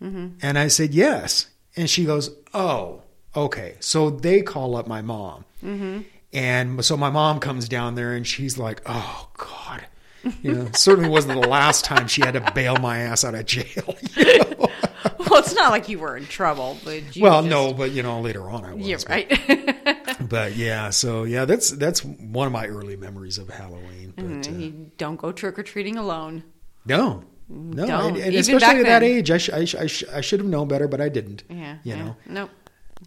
Mm-hmm. 0.00 0.38
And 0.40 0.56
I 0.56 0.68
said, 0.68 0.94
"Yes." 0.94 1.48
And 1.74 1.90
she 1.90 2.04
goes, 2.04 2.30
"Oh, 2.54 3.02
okay." 3.34 3.74
So 3.80 4.08
they 4.08 4.42
call 4.42 4.76
up 4.76 4.86
my 4.86 5.02
mom. 5.02 5.44
Mm-hmm. 5.64 6.02
And 6.32 6.84
so 6.84 6.96
my 6.96 7.10
mom 7.10 7.40
comes 7.40 7.68
down 7.68 7.94
there 7.94 8.12
and 8.12 8.26
she's 8.26 8.58
like, 8.58 8.82
"Oh 8.86 9.28
God." 9.36 9.86
You 10.42 10.52
know, 10.52 10.68
certainly 10.72 11.08
wasn't 11.08 11.40
the 11.40 11.48
last 11.48 11.84
time 11.84 12.08
she 12.08 12.20
had 12.20 12.32
to 12.32 12.52
bail 12.52 12.76
my 12.78 12.98
ass 12.98 13.24
out 13.24 13.36
of 13.36 13.46
jail. 13.46 13.94
you 14.16 14.38
know? 14.38 14.54
well, 15.18 15.38
it's 15.38 15.54
not 15.54 15.70
like 15.70 15.88
you 15.88 16.00
were 16.00 16.16
in 16.16 16.26
trouble, 16.26 16.76
but 16.84 17.14
you 17.14 17.22
well, 17.22 17.42
just- 17.42 17.50
no, 17.50 17.72
but 17.72 17.92
you 17.92 18.02
know, 18.02 18.20
later 18.20 18.50
on 18.50 18.64
I 18.64 18.74
was. 18.74 18.86
Yeah, 18.86 18.96
right. 19.08 19.92
But 20.28 20.56
yeah, 20.56 20.90
so 20.90 21.24
yeah, 21.24 21.44
that's 21.44 21.70
that's 21.70 22.04
one 22.04 22.46
of 22.46 22.52
my 22.52 22.66
early 22.66 22.96
memories 22.96 23.38
of 23.38 23.48
Halloween. 23.48 24.12
But 24.16 24.48
uh, 24.48 24.52
you 24.52 24.90
don't 24.96 25.16
go 25.16 25.30
trick 25.30 25.58
or 25.58 25.62
treating 25.62 25.96
alone. 25.96 26.42
no, 26.86 27.22
no, 27.48 27.86
Don't. 27.86 28.16
and, 28.16 28.16
and 28.16 28.34
especially 28.34 28.80
at 28.80 28.86
that 28.86 29.02
age, 29.02 29.30
I, 29.30 29.38
sh- 29.38 29.50
I, 29.50 29.64
sh- 29.64 29.74
I, 29.74 29.86
sh- 29.86 30.04
I 30.12 30.20
should 30.22 30.40
have 30.40 30.48
known 30.48 30.68
better, 30.68 30.88
but 30.88 31.00
I 31.00 31.08
didn't. 31.08 31.44
Yeah. 31.48 31.74
you 31.84 31.94
yeah. 31.94 32.04
know. 32.04 32.16
Nope. 32.26 32.50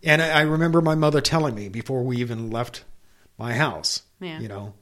And 0.04 0.22
I, 0.22 0.30
I 0.30 0.42
remember 0.42 0.82
my 0.82 0.96
mother 0.96 1.20
telling 1.20 1.56
me 1.56 1.68
before 1.68 2.04
we 2.04 2.18
even 2.18 2.52
left 2.52 2.86
my 3.40 3.54
house, 3.54 4.04
Yeah. 4.20 4.40
you 4.40 4.48
know, 4.48 4.74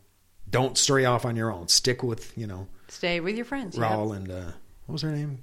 don't 0.49 0.77
stray 0.77 1.05
off 1.05 1.25
on 1.25 1.35
your 1.35 1.51
own. 1.53 1.67
Stick 1.67 2.03
with 2.03 2.37
you 2.37 2.47
know 2.47 2.67
Stay 2.89 3.19
with 3.19 3.35
your 3.35 3.45
friends. 3.45 3.77
yep. 3.77 3.89
Raul 3.89 4.15
and 4.15 4.29
uh, 4.31 4.51
what 4.85 4.93
was 4.93 5.01
her 5.03 5.11
name? 5.11 5.39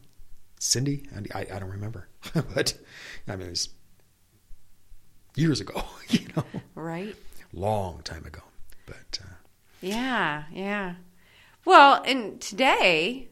Cindy. 0.59 1.07
I, 1.35 1.41
I, 1.41 1.47
I 1.55 1.59
don't 1.59 1.71
remember, 1.71 2.09
but 2.55 2.75
I 3.29 3.37
mean 3.37 3.47
it 3.47 3.51
was 3.51 3.69
years 5.37 5.61
ago. 5.61 5.83
You 6.11 6.21
know, 6.37 6.45
Right. 6.75 7.17
long 7.53 8.01
time 8.05 8.25
ago. 8.27 8.41
But 8.87 9.19
uh, 9.23 9.35
Yeah, 9.81 10.45
yeah. 10.53 10.95
Well, 11.65 12.03
and 12.05 12.41
today, 12.43 13.29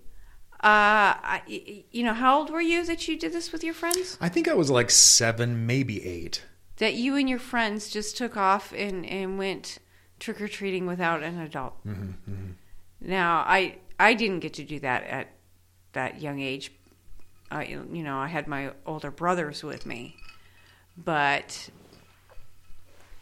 uh, 0.55 1.13
I, 1.21 1.43
you 1.91 2.03
know, 2.03 2.15
how 2.15 2.39
old 2.39 2.51
were 2.51 2.61
you 2.63 2.85
that 2.87 3.07
you 3.07 3.19
did 3.19 3.33
this 3.35 3.53
with 3.53 3.63
your 3.63 3.75
friends? 3.75 4.17
I 4.23 4.29
think 4.31 4.49
I 4.49 4.55
was 4.55 4.71
like 4.71 4.91
seven, 4.91 5.67
maybe 5.67 6.03
eight. 6.05 6.43
That 6.83 6.95
you 6.95 7.15
and 7.15 7.31
your 7.31 7.39
friends 7.39 7.91
just 7.91 8.17
took 8.17 8.37
off 8.37 8.73
and, 8.77 9.07
and 9.07 9.39
went 9.39 9.79
trick 10.19 10.41
or 10.41 10.49
treating 10.49 10.85
without 10.85 11.23
an 11.23 11.39
adult. 11.39 11.75
Mm-hmm, 11.87 12.51
Now, 13.01 13.45
I 13.47 13.77
I 14.01 14.15
didn't 14.15 14.41
get 14.41 14.55
to 14.55 14.65
do 14.65 14.81
that 14.81 15.05
at 15.05 15.29
that 15.93 16.21
young 16.21 16.41
age. 16.41 16.73
I 17.53 17.67
you 17.67 18.03
know 18.03 18.19
I 18.19 18.27
had 18.27 18.49
my 18.49 18.73
older 18.85 19.13
brothers 19.13 19.63
with 19.63 19.87
me, 19.87 20.17
but 20.97 21.71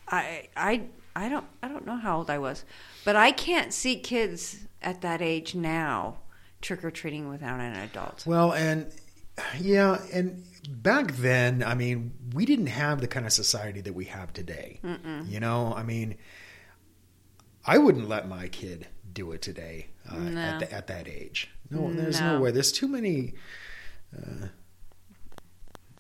I 0.09 0.49
I 0.57 0.83
I 1.15 1.29
don't 1.29 1.45
I 1.63 1.69
don't 1.69 1.85
know 1.85 1.97
how 1.97 2.17
old 2.17 2.31
I 2.31 2.39
was, 2.39 2.65
but 3.05 3.15
I 3.15 3.31
can't 3.31 3.75
see 3.75 3.97
kids 3.97 4.61
at 4.81 5.03
that 5.03 5.21
age 5.21 5.55
now 5.55 6.17
trick 6.63 6.83
or 6.83 6.91
treating 6.91 7.29
without 7.29 7.61
an 7.61 7.75
adult. 7.75 8.25
Well, 8.27 8.55
and 8.55 8.91
yeah, 9.59 9.99
and 10.15 10.45
back 10.69 11.13
then, 11.17 11.63
I 11.63 11.75
mean, 11.75 12.13
we 12.35 12.45
didn't 12.47 12.67
have 12.69 13.01
the 13.01 13.09
kind 13.09 13.27
of 13.27 13.33
society 13.33 13.81
that 13.83 13.95
we 13.95 14.07
have 14.07 14.33
today. 14.33 14.81
You 15.29 15.41
know, 15.41 15.73
I 15.77 15.83
mean, 15.83 16.17
I 17.67 17.79
wouldn't 17.79 18.09
let 18.09 18.29
my 18.29 18.49
kid 18.49 18.87
do 19.13 19.33
it 19.33 19.43
today 19.43 19.89
uh, 20.09 20.17
No. 20.19 20.41
at, 20.41 20.59
the, 20.61 20.73
at 20.73 20.87
that 20.89 21.09
age. 21.09 21.51
No, 21.71 21.93
there's 21.93 22.21
no. 22.21 22.37
No. 22.37 22.41
way. 22.41 22.51
There's 22.51 22.73
too 22.73 22.89
many. 22.89 23.35
Uh, 24.17 24.47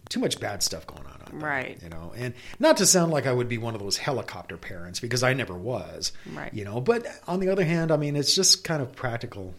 too 0.09 0.19
much 0.19 0.40
bad 0.40 0.61
stuff 0.62 0.85
going 0.88 1.05
on 1.07 1.12
out 1.23 1.31
there, 1.31 1.38
Right. 1.38 1.81
You 1.81 1.88
know, 1.88 2.12
and 2.17 2.35
not 2.59 2.76
to 2.79 2.87
sound 2.87 3.12
like 3.12 3.26
I 3.29 3.33
would 3.33 3.49
be 3.49 3.59
one 3.59 3.75
of 3.76 3.81
those 3.81 3.97
helicopter 3.97 4.57
parents 4.57 4.99
because 4.99 5.23
I 5.23 5.35
never 5.35 5.55
was. 5.55 6.11
Right. 6.35 6.52
You 6.52 6.64
know, 6.64 6.81
but 6.81 7.07
on 7.29 7.38
the 7.38 7.49
other 7.49 7.64
hand, 7.64 7.93
I 7.93 7.97
mean, 7.97 8.17
it's 8.17 8.35
just 8.35 8.64
kind 8.64 8.83
of 8.83 8.93
practical 8.97 9.55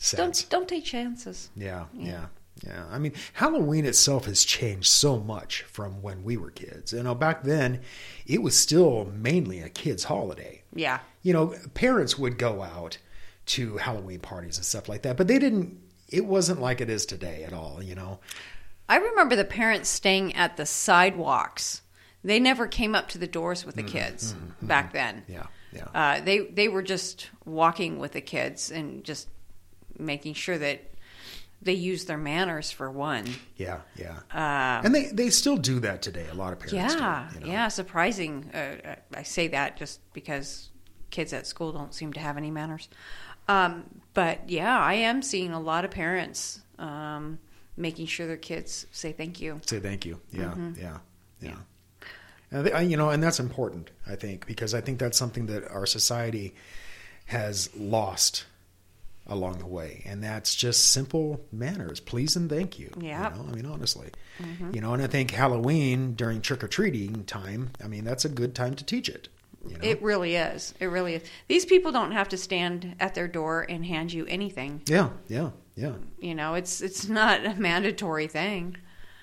sense. 0.00 0.42
Don't 0.42 0.50
don't 0.50 0.68
take 0.68 0.84
chances. 0.84 1.48
Yeah, 1.54 1.84
yeah, 1.94 2.26
yeah. 2.64 2.84
I 2.90 2.98
mean, 2.98 3.12
Halloween 3.34 3.84
itself 3.84 4.24
has 4.26 4.44
changed 4.44 4.88
so 4.88 5.18
much 5.18 5.62
from 5.62 6.02
when 6.02 6.24
we 6.24 6.36
were 6.36 6.50
kids. 6.50 6.92
You 6.92 7.02
know, 7.02 7.14
back 7.14 7.42
then, 7.42 7.80
it 8.26 8.42
was 8.42 8.56
still 8.58 9.04
mainly 9.14 9.60
a 9.60 9.68
kids' 9.68 10.04
holiday. 10.04 10.62
Yeah. 10.74 11.00
You 11.22 11.32
know, 11.32 11.54
parents 11.74 12.18
would 12.18 12.38
go 12.38 12.62
out 12.62 12.98
to 13.46 13.76
Halloween 13.76 14.20
parties 14.20 14.56
and 14.56 14.64
stuff 14.64 14.88
like 14.88 15.02
that, 15.02 15.16
but 15.16 15.28
they 15.28 15.38
didn't. 15.38 15.78
It 16.08 16.24
wasn't 16.24 16.60
like 16.60 16.80
it 16.80 16.88
is 16.88 17.04
today 17.04 17.44
at 17.44 17.52
all. 17.52 17.82
You 17.82 17.94
know. 17.94 18.20
I 18.88 18.96
remember 18.96 19.36
the 19.36 19.44
parents 19.44 19.88
staying 19.88 20.34
at 20.36 20.56
the 20.56 20.66
sidewalks. 20.66 21.82
They 22.22 22.40
never 22.40 22.66
came 22.66 22.94
up 22.94 23.08
to 23.10 23.18
the 23.18 23.26
doors 23.26 23.64
with 23.64 23.76
the 23.76 23.82
mm-hmm, 23.82 23.92
kids 23.92 24.32
mm-hmm, 24.32 24.46
mm-hmm. 24.46 24.66
back 24.66 24.92
then. 24.92 25.24
Yeah, 25.28 25.46
yeah. 25.72 25.88
Uh, 25.94 26.20
they 26.20 26.38
they 26.38 26.68
were 26.68 26.82
just 26.82 27.28
walking 27.44 27.98
with 27.98 28.12
the 28.12 28.20
kids 28.20 28.70
and 28.70 29.04
just 29.04 29.28
making 29.98 30.34
sure 30.34 30.58
that 30.58 30.95
they 31.62 31.72
use 31.72 32.04
their 32.04 32.18
manners 32.18 32.70
for 32.70 32.90
one. 32.90 33.26
Yeah, 33.56 33.80
yeah. 33.96 34.18
Uh, 34.32 34.82
and 34.84 34.94
they 34.94 35.06
they 35.06 35.30
still 35.30 35.56
do 35.56 35.80
that 35.80 36.02
today. 36.02 36.26
A 36.30 36.34
lot 36.34 36.52
of 36.52 36.58
parents. 36.60 36.74
yeah, 36.74 37.28
do, 37.32 37.38
you 37.40 37.46
know? 37.46 37.52
yeah, 37.52 37.68
surprising. 37.68 38.50
Uh, 38.54 38.96
I 39.14 39.22
say 39.22 39.48
that 39.48 39.76
just 39.76 40.00
because 40.12 40.70
kids 41.10 41.32
at 41.32 41.46
school 41.46 41.72
don't 41.72 41.94
seem 41.94 42.12
to 42.12 42.20
have 42.20 42.36
any 42.36 42.50
manners. 42.50 42.88
Um, 43.48 43.84
but 44.14 44.48
yeah, 44.50 44.78
I 44.78 44.94
am 44.94 45.22
seeing 45.22 45.52
a 45.52 45.60
lot 45.60 45.84
of 45.84 45.90
parents 45.92 46.60
um, 46.78 47.38
making 47.76 48.06
sure 48.06 48.26
their 48.26 48.36
kids 48.36 48.86
say 48.90 49.12
thank 49.12 49.40
you. 49.40 49.60
Say 49.66 49.78
thank 49.80 50.04
you. 50.04 50.20
Yeah, 50.32 50.44
Mm-hmm. 50.46 50.72
yeah, 50.80 50.98
yeah. 51.40 51.56
And 52.50 52.68
I, 52.70 52.80
you 52.82 52.96
know, 52.96 53.10
and 53.10 53.22
that's 53.22 53.40
important, 53.40 53.90
I 54.06 54.14
think, 54.16 54.46
because 54.46 54.72
I 54.74 54.80
think 54.80 54.98
that's 54.98 55.18
something 55.18 55.46
that 55.46 55.68
our 55.68 55.86
society 55.86 56.54
has 57.26 57.70
lost 57.76 58.44
along 59.28 59.58
the 59.58 59.66
way, 59.66 60.02
and 60.06 60.22
that's 60.22 60.54
just 60.54 60.90
simple 60.92 61.44
manners, 61.52 61.98
please 62.00 62.36
and 62.36 62.48
thank 62.48 62.78
you. 62.78 62.90
you 63.00 63.08
know? 63.08 63.46
I 63.48 63.54
mean, 63.54 63.66
honestly, 63.66 64.10
Mm-hmm. 64.40 64.74
you 64.74 64.82
know, 64.82 64.92
and 64.92 65.02
I 65.02 65.06
think 65.06 65.30
Halloween 65.30 66.12
during 66.12 66.42
trick 66.42 66.62
or 66.62 66.68
treating 66.68 67.24
time, 67.24 67.70
I 67.82 67.88
mean, 67.88 68.04
that's 68.04 68.26
a 68.26 68.28
good 68.28 68.54
time 68.54 68.74
to 68.74 68.84
teach 68.84 69.08
it. 69.08 69.28
You 69.66 69.72
know? 69.78 69.80
It 69.82 70.02
really 70.02 70.36
is. 70.36 70.74
It 70.78 70.86
really 70.86 71.14
is. 71.14 71.22
These 71.48 71.64
people 71.64 71.90
don't 71.90 72.12
have 72.12 72.28
to 72.28 72.36
stand 72.36 72.96
at 73.00 73.14
their 73.14 73.28
door 73.28 73.64
and 73.68 73.84
hand 73.84 74.12
you 74.12 74.26
anything. 74.26 74.82
yeah, 74.86 75.08
yeah, 75.28 75.50
yeah. 75.74 75.94
You 76.20 76.34
know, 76.34 76.52
it's 76.54 76.80
it's 76.82 77.08
not 77.08 77.44
a 77.46 77.54
mandatory 77.54 78.26
thing. 78.28 78.76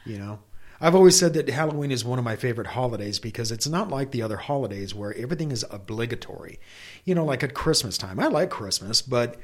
You 0.05 0.17
know, 0.17 0.39
I've 0.81 0.95
always 0.95 1.17
said 1.17 1.33
that 1.35 1.47
Halloween 1.47 1.91
is 1.91 2.03
one 2.03 2.17
of 2.19 2.25
my 2.25 2.35
favorite 2.35 2.67
holidays 2.67 3.19
because 3.19 3.51
it's 3.51 3.67
not 3.67 3.89
like 3.89 4.09
the 4.11 4.21
other 4.23 4.37
holidays 4.37 4.93
where 4.95 5.15
everything 5.15 5.51
is 5.51 5.63
obligatory. 5.71 6.59
You 7.05 7.13
know, 7.15 7.23
like 7.23 7.43
at 7.43 7.53
Christmas 7.53 7.97
time. 7.99 8.19
I 8.19 8.27
like 8.27 8.49
Christmas, 8.49 9.01
but 9.01 9.37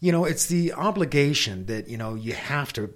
you 0.00 0.12
know, 0.12 0.24
it's 0.24 0.46
the 0.46 0.72
obligation 0.72 1.66
that, 1.66 1.88
you 1.88 1.96
know, 1.96 2.14
you 2.14 2.32
have 2.32 2.72
to 2.74 2.92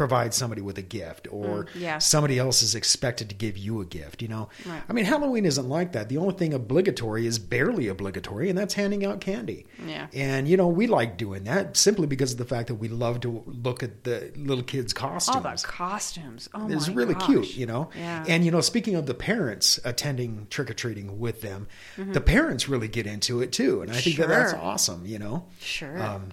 provide 0.00 0.32
somebody 0.32 0.62
with 0.62 0.78
a 0.78 0.82
gift 1.00 1.28
or 1.30 1.64
Mm, 1.66 1.68
yeah. 1.74 1.98
somebody 1.98 2.38
else 2.38 2.62
is 2.62 2.74
expected 2.74 3.28
to 3.28 3.34
give 3.34 3.58
you 3.58 3.80
a 3.82 3.84
gift, 3.84 4.22
you 4.22 4.28
know. 4.28 4.48
Right. 4.64 4.82
I 4.88 4.92
mean, 4.94 5.04
Halloween 5.04 5.44
isn't 5.44 5.68
like 5.68 5.92
that. 5.92 6.08
The 6.08 6.16
only 6.16 6.34
thing 6.34 6.54
obligatory 6.54 7.26
is 7.26 7.38
barely 7.38 7.86
obligatory 7.88 8.48
and 8.48 8.56
that's 8.58 8.72
handing 8.74 9.04
out 9.04 9.20
candy. 9.20 9.66
Yeah. 9.86 10.06
And 10.14 10.48
you 10.48 10.56
know, 10.56 10.68
we 10.68 10.86
like 10.86 11.18
doing 11.18 11.44
that 11.44 11.76
simply 11.76 12.06
because 12.06 12.32
of 12.32 12.38
the 12.38 12.46
fact 12.46 12.68
that 12.68 12.76
we 12.76 12.88
love 12.88 13.20
to 13.20 13.42
look 13.46 13.82
at 13.82 14.04
the 14.04 14.32
little 14.36 14.64
kids' 14.64 14.94
costumes 14.94 15.36
All 15.36 15.42
the 15.42 15.62
costumes. 15.66 16.48
Oh 16.54 16.70
it's 16.70 16.88
really 16.88 17.12
gosh. 17.14 17.26
cute, 17.26 17.56
you 17.56 17.66
know. 17.66 17.90
Yeah. 17.94 18.24
And 18.26 18.44
you 18.44 18.50
know, 18.50 18.62
speaking 18.62 18.94
of 18.94 19.04
the 19.04 19.14
parents 19.14 19.78
attending 19.84 20.46
trick 20.48 20.70
or 20.70 20.74
treating 20.74 21.18
with 21.20 21.42
them, 21.42 21.68
Mm-hmm. 21.96 22.12
the 22.12 22.20
parents 22.22 22.68
really 22.68 22.88
get 22.88 23.06
into 23.06 23.42
it 23.42 23.52
too, 23.52 23.82
and 23.82 23.90
I 23.90 23.96
think 24.00 24.16
that 24.16 24.28
that's 24.28 24.54
awesome, 24.54 25.04
you 25.04 25.18
know. 25.18 25.44
Sure. 25.60 26.00
Um, 26.02 26.30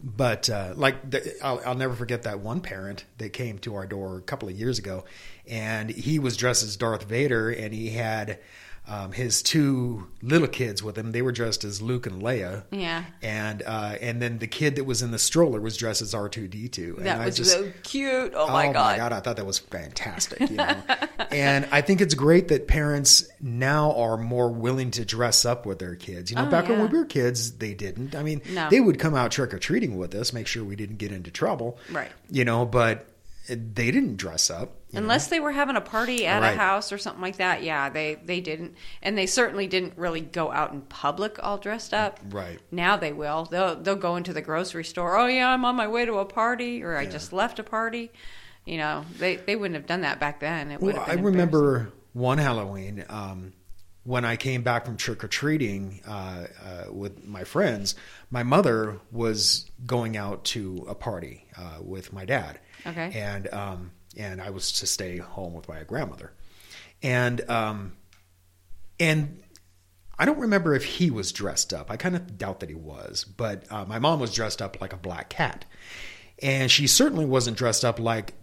but 0.00 0.48
uh, 0.48 0.72
like, 0.76 1.10
the, 1.10 1.34
I'll, 1.42 1.60
I'll 1.64 1.74
never 1.74 1.94
forget 1.94 2.22
that 2.22 2.40
one 2.40 2.60
parent 2.60 3.04
that 3.18 3.32
came 3.32 3.58
to 3.60 3.74
our 3.74 3.86
door 3.86 4.18
a 4.18 4.22
couple 4.22 4.48
of 4.48 4.58
years 4.58 4.78
ago, 4.78 5.04
and 5.46 5.90
he 5.90 6.18
was 6.18 6.36
dressed 6.36 6.62
as 6.62 6.76
Darth 6.76 7.04
Vader, 7.04 7.50
and 7.50 7.74
he 7.74 7.90
had. 7.90 8.38
Um, 8.90 9.12
his 9.12 9.42
two 9.42 10.06
little 10.22 10.48
kids 10.48 10.82
with 10.82 10.96
him, 10.96 11.12
they 11.12 11.20
were 11.20 11.30
dressed 11.30 11.62
as 11.62 11.82
Luke 11.82 12.06
and 12.06 12.22
Leia. 12.22 12.64
Yeah. 12.70 13.04
And 13.20 13.62
uh, 13.66 13.96
and 14.00 14.22
then 14.22 14.38
the 14.38 14.46
kid 14.46 14.76
that 14.76 14.84
was 14.84 15.02
in 15.02 15.10
the 15.10 15.18
stroller 15.18 15.60
was 15.60 15.76
dressed 15.76 16.00
as 16.00 16.14
R 16.14 16.30
two 16.30 16.48
D 16.48 16.68
two. 16.68 16.96
that 17.00 17.20
I 17.20 17.26
was 17.26 17.36
just, 17.36 17.52
so 17.52 17.70
cute. 17.82 18.32
Oh 18.34 18.48
my 18.48 18.72
god. 18.72 18.76
oh 18.76 18.90
my 18.92 18.96
god, 18.96 19.12
I 19.12 19.20
thought 19.20 19.36
that 19.36 19.44
was 19.44 19.58
fantastic. 19.58 20.40
You 20.48 20.56
know? 20.56 20.74
and 21.30 21.68
I 21.70 21.82
think 21.82 22.00
it's 22.00 22.14
great 22.14 22.48
that 22.48 22.66
parents 22.66 23.28
now 23.42 23.92
are 23.92 24.16
more 24.16 24.48
willing 24.50 24.90
to 24.92 25.04
dress 25.04 25.44
up 25.44 25.66
with 25.66 25.78
their 25.80 25.94
kids. 25.94 26.30
You 26.30 26.36
know, 26.38 26.46
Oh, 26.46 26.50
back 26.50 26.68
when 26.70 26.80
we 26.80 26.98
were 26.98 27.04
kids, 27.04 27.58
they 27.58 27.74
didn't. 27.74 28.14
I 28.14 28.22
mean, 28.22 28.40
No. 28.52 28.70
they 28.70 28.80
would 28.80 28.98
come 28.98 29.14
out 29.14 29.32
trick 29.32 29.52
or 29.52 29.58
treating 29.58 29.98
with 29.98 30.14
us, 30.14 30.32
make 30.32 30.46
sure 30.46 30.64
we 30.64 30.76
didn't 30.76 30.96
get 30.96 31.12
into 31.12 31.30
trouble. 31.30 31.78
Right. 31.92 32.10
You 32.30 32.46
know, 32.46 32.64
but 32.64 33.06
they 33.48 33.90
didn't 33.90 34.16
dress 34.16 34.48
up. 34.50 34.76
You 34.90 34.94
know? 34.96 35.02
Unless 35.02 35.28
they 35.28 35.40
were 35.40 35.52
having 35.52 35.76
a 35.76 35.80
party 35.80 36.26
at 36.26 36.40
Right. 36.42 36.54
a 36.54 36.56
house 36.56 36.92
or 36.92 36.98
something 36.98 37.22
like 37.22 37.36
that, 37.36 37.62
yeah, 37.62 37.88
they 37.90 38.14
they 38.16 38.40
didn't, 38.40 38.74
and 39.02 39.16
they 39.18 39.26
certainly 39.26 39.66
didn't 39.66 39.94
really 39.96 40.20
go 40.20 40.50
out 40.50 40.72
in 40.72 40.80
public 40.82 41.38
all 41.42 41.58
dressed 41.58 41.92
up. 41.92 42.20
Right. 42.30 42.58
Now 42.70 42.96
they 42.96 43.12
will. 43.12 43.44
They'll 43.50 43.76
they'll 43.76 43.96
go 43.96 44.16
into 44.16 44.32
the 44.32 44.42
grocery 44.42 44.84
store. 44.84 45.16
Oh 45.18 45.26
yeah, 45.26 45.48
I'm 45.50 45.64
on 45.64 45.76
my 45.76 45.88
way 45.88 46.04
to 46.04 46.14
a 46.18 46.24
party, 46.24 46.82
or 46.82 46.96
I 46.96 47.06
just 47.06 47.32
left 47.32 47.58
a 47.58 47.64
party. 47.64 48.10
You 48.64 48.78
know, 48.78 49.04
they 49.18 49.36
they 49.36 49.56
wouldn't 49.56 49.76
have 49.76 49.86
done 49.86 50.02
that 50.02 50.20
back 50.20 50.40
then. 50.40 50.70
It 50.70 50.80
would 50.80 50.94
Well, 50.96 51.04
I 51.06 51.14
remember 51.14 51.92
one 52.12 52.38
Halloween. 52.38 53.04
Um, 53.08 53.52
when 54.04 54.24
I 54.24 54.36
came 54.36 54.62
back 54.62 54.86
from 54.86 54.96
trick 54.96 55.22
or 55.22 55.28
treating 55.28 56.00
uh, 56.08 56.46
uh, 56.64 56.92
with 56.92 57.26
my 57.26 57.44
friends, 57.44 57.94
my 58.30 58.42
mother 58.42 59.00
was 59.12 59.70
going 59.84 60.16
out 60.16 60.44
to 60.46 60.86
a 60.88 60.94
party 60.94 61.46
uh, 61.58 61.78
with 61.82 62.10
my 62.10 62.24
dad. 62.24 62.58
Okay. 62.86 63.10
And 63.14 63.52
um, 63.52 63.90
and 64.16 64.40
I 64.40 64.50
was 64.50 64.72
to 64.72 64.86
stay 64.86 65.18
home 65.18 65.54
with 65.54 65.68
my 65.68 65.82
grandmother, 65.84 66.32
and 67.02 67.48
um, 67.50 67.92
and 68.98 69.42
I 70.18 70.24
don't 70.24 70.38
remember 70.38 70.74
if 70.74 70.84
he 70.84 71.10
was 71.10 71.32
dressed 71.32 71.72
up. 71.72 71.90
I 71.90 71.96
kind 71.96 72.16
of 72.16 72.38
doubt 72.38 72.60
that 72.60 72.68
he 72.68 72.74
was, 72.74 73.24
but 73.24 73.64
uh, 73.70 73.84
my 73.84 73.98
mom 73.98 74.20
was 74.20 74.34
dressed 74.34 74.60
up 74.60 74.80
like 74.80 74.92
a 74.92 74.96
black 74.96 75.28
cat, 75.28 75.64
and 76.42 76.70
she 76.70 76.86
certainly 76.86 77.24
wasn't 77.24 77.56
dressed 77.56 77.84
up 77.84 77.98
like 77.98 78.34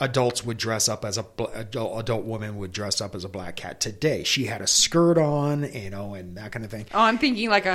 adults 0.00 0.44
would 0.44 0.56
dress 0.56 0.88
up 0.88 1.04
as 1.04 1.18
a 1.18 1.26
adult, 1.54 2.00
adult 2.00 2.24
woman 2.24 2.56
would 2.56 2.72
dress 2.72 3.00
up 3.00 3.14
as 3.14 3.24
a 3.24 3.28
black 3.28 3.56
cat 3.56 3.80
today. 3.80 4.22
She 4.24 4.44
had 4.44 4.60
a 4.60 4.66
skirt 4.66 5.18
on, 5.18 5.70
you 5.72 5.90
know, 5.90 6.14
and 6.14 6.36
that 6.36 6.52
kind 6.52 6.64
of 6.64 6.70
thing. 6.70 6.86
Oh, 6.94 7.00
I'm 7.00 7.18
thinking 7.18 7.50
like 7.50 7.66
a 7.66 7.70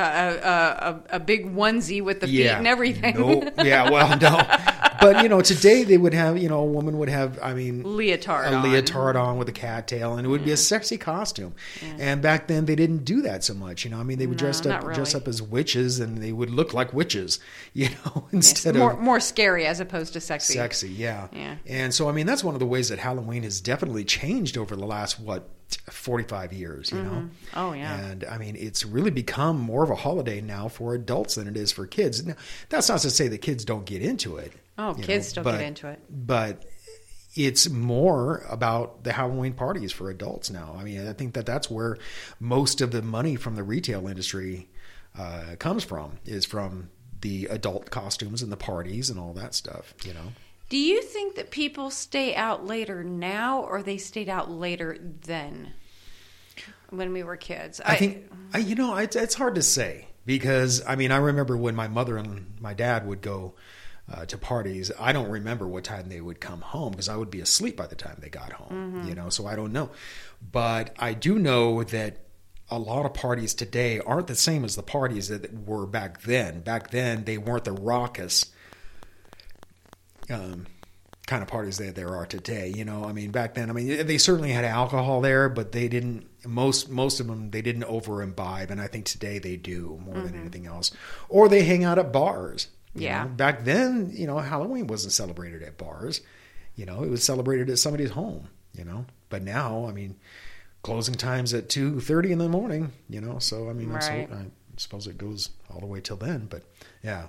a, 1.14 1.16
a, 1.16 1.18
a 1.18 1.20
big 1.20 1.54
onesie 1.54 2.02
with 2.02 2.22
the 2.22 2.28
feet 2.28 2.48
and 2.48 2.68
everything. 2.68 3.20
No, 3.20 3.52
yeah, 3.64 3.90
well, 3.90 4.18
no. 4.18 4.38
But 5.04 5.24
you 5.24 5.30
know, 5.30 5.42
today 5.42 5.84
they 5.84 5.98
would 5.98 6.14
have, 6.14 6.38
you 6.38 6.50
know, 6.50 6.60
a 6.60 6.66
woman 6.66 6.98
would 7.00 7.10
have, 7.10 7.40
I 7.42 7.54
mean, 7.54 7.84
leotard, 7.84 8.46
a 8.46 8.56
on. 8.56 8.64
leotard 8.64 9.16
on 9.16 9.38
with 9.38 9.50
a 9.50 9.52
cattail, 9.52 10.18
and 10.18 10.26
it 10.26 10.30
would 10.30 10.42
yeah. 10.42 10.46
be 10.46 10.52
a 10.54 10.58
sexy 10.58 10.98
costume. 10.98 11.54
Yeah. 11.82 11.96
And 12.00 12.22
back 12.22 12.48
then 12.48 12.66
they 12.66 12.76
didn't 12.76 13.06
do 13.06 13.22
that 13.24 13.44
so 13.44 13.54
much. 13.54 13.84
You 13.84 13.92
know, 13.92 14.00
I 14.00 14.04
mean, 14.04 14.18
they 14.18 14.28
would 14.28 14.38
no, 14.40 14.46
dress 14.46 14.66
up 14.66 14.84
really. 14.84 14.96
dress 14.96 15.14
up 15.16 15.28
as 15.28 15.42
witches, 15.42 16.00
and 16.00 16.20
they 16.20 16.32
would 16.32 16.50
look 16.50 16.74
like 16.74 16.94
witches. 16.94 17.40
You 17.76 17.90
know, 18.06 18.28
instead 18.32 18.76
yes, 18.76 18.80
more, 18.80 18.94
of 18.94 19.00
more 19.00 19.20
scary 19.20 19.66
as 19.66 19.80
opposed 19.80 20.14
to 20.14 20.22
sexy. 20.22 20.54
Sexy, 20.54 20.90
yeah. 20.90 21.28
Yeah. 21.32 21.56
And 21.66 21.94
so, 21.94 22.08
I 22.08 22.12
mean, 22.12 22.28
that's 22.28 22.44
one 22.44 22.54
of 22.54 22.60
the 22.60 22.68
ways 22.68 22.90
that 22.90 23.00
Halloween 23.00 23.42
has 23.44 23.62
definitely 23.62 24.04
changed 24.04 24.58
over 24.58 24.76
the 24.76 24.86
last 24.86 25.20
what 25.20 25.50
45 25.76 26.54
years, 26.54 26.92
you 26.92 26.98
mm-hmm. 26.98 27.10
know? 27.10 27.30
Oh, 27.56 27.74
yeah. 27.74 27.98
And 27.98 28.24
I 28.26 28.38
mean, 28.38 28.56
it's 28.56 28.86
really 28.86 29.12
become 29.12 29.60
more 29.60 29.84
of 29.84 29.90
a 29.90 29.96
holiday 29.96 30.42
now 30.42 30.68
for 30.68 30.94
adults 30.94 31.36
than 31.36 31.48
it 31.48 31.58
is 31.58 31.72
for 31.72 31.88
kids. 31.88 32.26
Now, 32.26 32.36
that's 32.70 32.90
not 32.90 33.00
to 33.02 33.10
say 33.10 33.28
that 33.28 33.40
kids 33.40 33.66
don't 33.66 33.86
get 33.86 34.02
into 34.02 34.38
it. 34.38 34.54
Oh, 34.78 34.94
kids 34.94 35.08
know, 35.08 35.20
still 35.22 35.44
but, 35.44 35.52
get 35.54 35.62
into 35.62 35.88
it. 35.88 36.00
But 36.10 36.66
it's 37.36 37.70
more 37.70 38.46
about 38.50 39.04
the 39.04 39.14
Halloween 39.14 39.54
parties 39.54 39.92
for 39.92 40.10
adults 40.10 40.50
now. 40.50 40.76
I 40.80 40.84
mean, 40.84 41.08
I 41.08 41.14
think 41.14 41.34
that 41.34 41.46
that's 41.46 41.70
where 41.70 41.98
most 42.40 42.82
of 42.82 42.92
the 42.92 43.02
money 43.02 43.36
from 43.36 43.56
the 43.56 43.64
retail 43.64 44.08
industry 44.08 44.70
uh, 45.18 45.56
comes 45.60 45.84
from, 45.84 46.20
is 46.26 46.46
from 46.46 46.90
the 47.22 47.48
adult 47.48 47.90
costumes 47.90 48.42
and 48.42 48.52
the 48.52 48.58
parties 48.58 49.10
and 49.10 49.20
all 49.20 49.34
that 49.34 49.54
stuff, 49.54 49.94
you 50.04 50.14
know? 50.14 50.34
Do 50.74 50.80
you 50.80 51.04
think 51.04 51.36
that 51.36 51.52
people 51.52 51.92
stay 51.92 52.34
out 52.34 52.66
later 52.66 53.04
now 53.04 53.62
or 53.62 53.84
they 53.84 54.00
stayed 54.00 54.28
out 54.28 54.50
later 54.50 54.98
then 55.22 55.72
when 56.90 57.14
we 57.14 57.22
were 57.22 57.38
kids? 57.38 57.80
I, 57.80 57.92
I 57.92 57.96
think, 57.98 58.32
I, 58.56 58.58
you 58.58 58.74
know, 58.74 58.96
it's, 58.96 59.16
it's 59.16 59.36
hard 59.36 59.54
to 59.54 59.62
say 59.62 60.08
because, 60.26 60.84
I 60.88 60.96
mean, 60.96 61.12
I 61.12 61.18
remember 61.18 61.56
when 61.56 61.76
my 61.76 61.88
mother 61.88 62.18
and 62.18 62.60
my 62.60 62.74
dad 62.74 63.06
would 63.06 63.22
go 63.22 63.54
uh, 64.12 64.26
to 64.26 64.36
parties, 64.36 64.92
I 65.00 65.12
don't 65.12 65.30
remember 65.30 65.68
what 65.68 65.84
time 65.84 66.10
they 66.10 66.20
would 66.20 66.42
come 66.42 66.62
home 66.62 66.94
because 66.94 67.08
I 67.08 67.18
would 67.18 67.30
be 67.30 67.42
asleep 67.42 67.78
by 67.78 67.86
the 67.86 67.94
time 67.94 68.18
they 68.20 68.30
got 68.30 68.54
home, 68.54 68.70
mm-hmm. 68.96 69.10
you 69.10 69.14
know, 69.14 69.30
so 69.30 69.46
I 69.46 69.56
don't 69.56 69.74
know. 69.74 69.92
But 70.42 70.96
I 70.98 71.14
do 71.14 71.38
know 71.38 71.84
that 71.84 72.26
a 72.72 72.80
lot 72.80 73.06
of 73.06 73.14
parties 73.14 73.54
today 73.54 74.00
aren't 74.00 74.26
the 74.26 74.34
same 74.34 74.66
as 74.66 74.76
the 74.76 74.82
parties 74.82 75.28
that 75.28 75.54
were 75.68 75.86
back 75.86 76.24
then. 76.24 76.62
Back 76.62 76.90
then, 76.90 77.26
they 77.26 77.38
weren't 77.38 77.66
the 77.66 77.74
raucous 77.74 78.48
um, 80.30 80.66
kind 81.26 81.42
of 81.42 81.48
parties 81.48 81.78
that 81.78 81.96
there 81.96 82.16
are 82.16 82.26
today. 82.26 82.74
You 82.76 82.86
know, 82.86 83.06
I 83.06 83.14
mean, 83.14 83.32
back 83.32 83.54
then, 83.54 83.70
I 83.70 83.74
mean, 83.74 84.06
they 84.06 84.18
certainly 84.18 84.52
had 84.52 84.66
alcohol 84.66 85.22
there, 85.22 85.50
but 85.50 85.72
they 85.72 85.88
didn't. 85.88 86.28
Most 86.46 86.90
most 86.90 87.20
of 87.20 87.28
them 87.28 87.52
they 87.52 87.62
didn't 87.62 87.86
over 87.86 88.22
imbibe, 88.22 88.70
and 88.70 88.82
I 88.82 88.88
think 88.88 89.06
today 89.06 89.40
they 89.40 89.56
do 89.56 90.00
more 90.04 90.16
mm-hmm. 90.16 90.26
than 90.26 90.36
anything 90.40 90.66
else. 90.66 90.92
Or 91.30 91.48
they 91.48 91.64
hang 91.64 91.84
out 91.84 92.00
at 92.00 92.12
bars. 92.12 92.68
Yeah. 92.94 93.24
Know? 93.24 93.30
Back 93.30 93.64
then, 93.64 94.12
you 94.14 94.28
know, 94.28 94.38
Halloween 94.40 94.88
wasn't 94.88 95.14
celebrated 95.14 95.64
at 95.64 95.78
bars. 95.78 96.22
You 96.76 96.86
know, 96.86 97.04
it 97.04 97.10
was 97.10 97.24
celebrated 97.24 97.70
at 97.70 97.80
somebody's 97.80 98.12
home. 98.12 98.50
You 98.74 98.84
know, 98.84 99.06
but 99.30 99.44
now, 99.44 99.86
I 99.86 99.92
mean, 99.92 100.16
closing 100.82 101.16
times 101.16 101.54
at 101.54 101.70
two 101.70 102.00
thirty 102.00 102.32
in 102.32 102.40
the 102.40 102.50
morning. 102.50 102.92
You 103.10 103.22
know, 103.22 103.40
so 103.40 103.70
I 103.70 103.74
mean, 103.74 103.90
right. 103.90 104.30
I 104.32 104.46
suppose 104.78 105.08
it 105.08 105.18
goes 105.18 105.52
all 105.72 105.80
the 105.80 105.86
way 105.86 106.02
till 106.02 106.18
then. 106.18 106.48
But 106.50 106.64
yeah. 107.04 107.28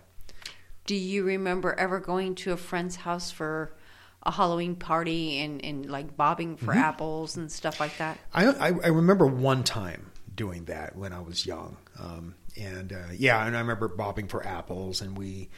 Do 0.87 0.94
you 0.94 1.25
remember 1.25 1.75
ever 1.75 2.01
going 2.01 2.35
to 2.37 2.53
a 2.53 2.57
friend's 2.57 2.97
house 2.97 3.31
for 3.31 3.75
a 4.23 4.31
Halloween 4.31 4.77
party 4.77 5.38
and, 5.38 5.64
and 5.64 5.90
like 5.90 6.16
bobbing 6.16 6.57
for 6.57 6.73
mm-hmm. 6.73 6.79
apples 6.79 7.37
and 7.37 7.51
stuff 7.51 7.81
like 7.81 7.97
that? 7.99 8.18
I, 8.33 8.47
I, 8.47 8.68
I 8.68 8.88
remember 8.88 9.27
one 9.27 9.64
time 9.64 10.11
doing 10.35 10.64
that 10.66 10.97
when 10.97 11.12
I 11.12 11.20
was 11.20 11.47
young. 11.47 11.77
Um, 11.99 12.35
and 12.61 12.92
uh, 12.92 13.09
yeah, 13.16 13.44
and 13.47 13.57
I 13.57 13.61
remember 13.61 13.88
bobbing 13.88 14.29
for 14.29 14.47
apples, 14.47 15.01
and 15.01 15.16
we, 15.16 15.51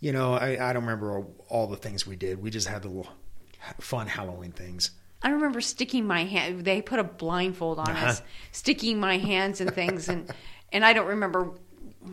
you 0.00 0.12
know, 0.12 0.34
I, 0.34 0.70
I 0.70 0.72
don't 0.72 0.82
remember 0.82 1.18
all, 1.18 1.34
all 1.48 1.66
the 1.66 1.76
things 1.76 2.06
we 2.06 2.16
did. 2.16 2.42
We 2.42 2.50
just 2.50 2.68
had 2.68 2.82
the 2.82 2.88
little 2.88 3.12
fun 3.80 4.06
Halloween 4.06 4.52
things. 4.52 4.90
I 5.22 5.30
remember 5.30 5.60
sticking 5.60 6.06
my 6.06 6.24
hand. 6.24 6.64
They 6.64 6.80
put 6.80 6.98
a 6.98 7.04
blindfold 7.04 7.78
on 7.78 7.90
uh-huh. 7.90 8.06
us, 8.06 8.22
sticking 8.52 8.98
my 8.98 9.18
hands 9.18 9.60
and 9.60 9.72
things, 9.72 10.08
and 10.08 10.32
and 10.72 10.84
I 10.84 10.92
don't 10.92 11.08
remember 11.08 11.52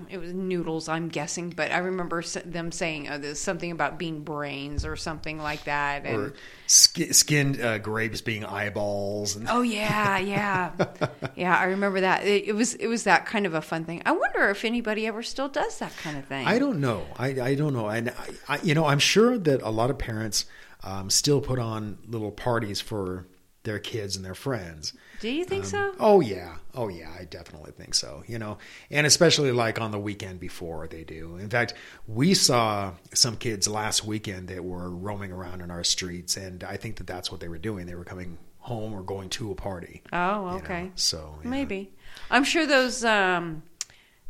it 0.10 0.18
was 0.18 0.34
noodles, 0.34 0.90
I'm 0.90 1.08
guessing, 1.08 1.52
but 1.52 1.72
I 1.72 1.78
remember 1.78 2.22
them 2.22 2.72
saying 2.74 3.08
uh, 3.08 3.18
there's 3.20 3.40
something 3.40 3.72
about 3.72 3.98
being 3.98 4.22
brains 4.22 4.86
or 4.86 4.98
something 4.98 5.40
like 5.40 5.64
that, 5.64 6.06
and 6.06 6.16
or 6.16 6.34
sk- 6.66 7.14
skinned 7.14 7.62
uh, 7.62 7.78
grapes 7.78 8.20
being 8.20 8.44
eyeballs. 8.44 9.38
And... 9.38 9.48
Oh 9.50 9.62
yeah, 9.62 10.18
yeah, 10.18 10.72
yeah. 11.36 11.58
I 11.58 11.66
remember 11.66 12.02
that. 12.02 12.26
It, 12.26 12.50
it, 12.50 12.54
was 12.54 12.74
it 12.74 12.88
was 12.88 13.06
that 13.06 13.26
kind 13.26 13.46
of 13.46 13.54
a 13.54 13.62
fun 13.62 13.86
thing. 13.86 14.02
I 14.06 14.12
wonder 14.12 14.50
if 14.50 14.66
anybody 14.66 15.08
ever 15.08 15.24
still 15.24 15.48
does 15.48 15.80
that 15.80 15.96
kind 15.98 16.18
of 16.18 16.26
thing. 16.26 16.46
I 16.46 16.60
don't 16.60 16.82
know. 16.82 17.06
I, 17.18 17.28
I 17.40 17.56
don't 17.56 17.74
know. 17.74 17.88
And 17.88 18.10
I, 18.10 18.56
I, 18.56 18.60
you 18.62 18.74
know, 18.74 18.86
I'm 18.86 19.00
sure 19.00 19.38
that 19.38 19.62
a 19.62 19.70
lot 19.70 19.90
of 19.90 19.98
parents 19.98 20.46
um, 20.84 21.10
still 21.10 21.40
put 21.40 21.60
on 21.60 21.98
little 22.08 22.32
parties 22.32 22.82
for 22.82 23.26
their 23.68 23.80
kids 23.80 24.16
and 24.16 24.24
their 24.24 24.34
friends. 24.34 24.94
Do 25.20 25.30
you 25.30 25.44
think 25.44 25.66
um, 25.66 25.70
so? 25.70 25.96
Oh 26.00 26.22
yeah, 26.22 26.56
oh 26.74 26.88
yeah, 26.88 27.12
I 27.20 27.26
definitely 27.26 27.72
think 27.72 27.94
so. 27.94 28.24
You 28.26 28.40
know, 28.40 28.58
and 28.90 29.06
especially 29.06 29.52
like 29.52 29.80
on 29.80 29.92
the 29.92 30.00
weekend 30.00 30.40
before 30.40 30.88
they 30.88 31.04
do. 31.04 31.38
In 31.38 31.50
fact, 31.50 31.74
we 32.08 32.34
saw 32.34 32.94
some 33.14 33.36
kids 33.36 33.68
last 33.68 34.06
weekend 34.06 34.48
that 34.48 34.64
were 34.64 34.90
roaming 34.90 35.32
around 35.32 35.62
in 35.62 35.70
our 35.70 35.84
streets, 35.84 36.38
and 36.38 36.64
I 36.64 36.78
think 36.78 36.96
that 36.96 37.08
that's 37.08 37.30
what 37.30 37.42
they 37.42 37.50
were 37.50 37.58
doing. 37.58 37.86
They 37.86 37.96
were 37.96 38.06
coming 38.06 38.38
home 38.60 38.94
or 38.94 39.02
going 39.02 39.30
to 39.32 39.52
a 39.52 39.56
party. 39.56 40.02
Oh, 40.14 40.58
okay. 40.58 40.80
You 40.80 40.86
know? 40.86 40.92
So 40.96 41.36
yeah. 41.44 41.50
maybe 41.50 41.92
I'm 42.32 42.44
sure 42.44 42.66
those. 42.66 43.04
Um, 43.04 43.64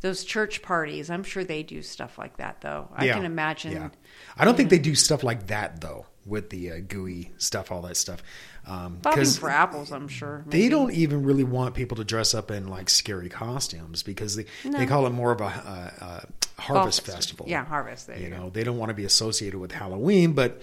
those 0.01 0.23
church 0.23 0.61
parties, 0.61 1.09
I'm 1.09 1.23
sure 1.23 1.43
they 1.43 1.63
do 1.63 1.81
stuff 1.81 2.17
like 2.17 2.37
that, 2.37 2.61
though. 2.61 2.89
I 2.95 3.05
yeah. 3.05 3.13
can 3.15 3.25
imagine. 3.25 3.71
Yeah. 3.73 3.89
I 4.37 4.45
don't 4.45 4.55
think 4.55 4.69
they 4.69 4.79
do 4.79 4.95
stuff 4.95 5.23
like 5.23 5.47
that, 5.47 5.81
though 5.81 6.05
with 6.25 6.49
the 6.49 6.71
uh, 6.71 6.79
gooey 6.87 7.31
stuff, 7.37 7.71
all 7.71 7.81
that 7.83 7.97
stuff. 7.97 8.21
Um, 8.65 8.97
Bobbing 8.97 9.25
for 9.25 9.49
apples, 9.49 9.91
I'm 9.91 10.09
sure. 10.09 10.43
Maybe. 10.45 10.63
They 10.63 10.69
don't 10.69 10.91
even 10.91 11.23
really 11.23 11.45
want 11.45 11.73
people 11.73 11.97
to 11.97 12.03
dress 12.03 12.33
up 12.33 12.51
in 12.51 12.67
like 12.67 12.89
scary 12.89 13.29
costumes 13.29 14.03
because 14.03 14.35
they, 14.35 14.45
no. 14.65 14.77
they 14.77 14.85
call 14.85 15.07
it 15.07 15.11
more 15.11 15.31
of 15.31 15.39
a, 15.39 15.45
uh, 15.45 16.05
uh, 16.05 16.19
harvest 16.61 17.05
Fall 17.05 17.15
festival. 17.15 17.45
Yeah, 17.47 17.63
harvest. 17.63 18.07
There 18.07 18.17
you, 18.17 18.25
you 18.25 18.29
know, 18.29 18.49
they 18.49 18.65
don't 18.65 18.77
want 18.77 18.89
to 18.89 18.93
be 18.93 19.05
associated 19.05 19.59
with 19.59 19.71
Halloween, 19.71 20.33
but 20.33 20.61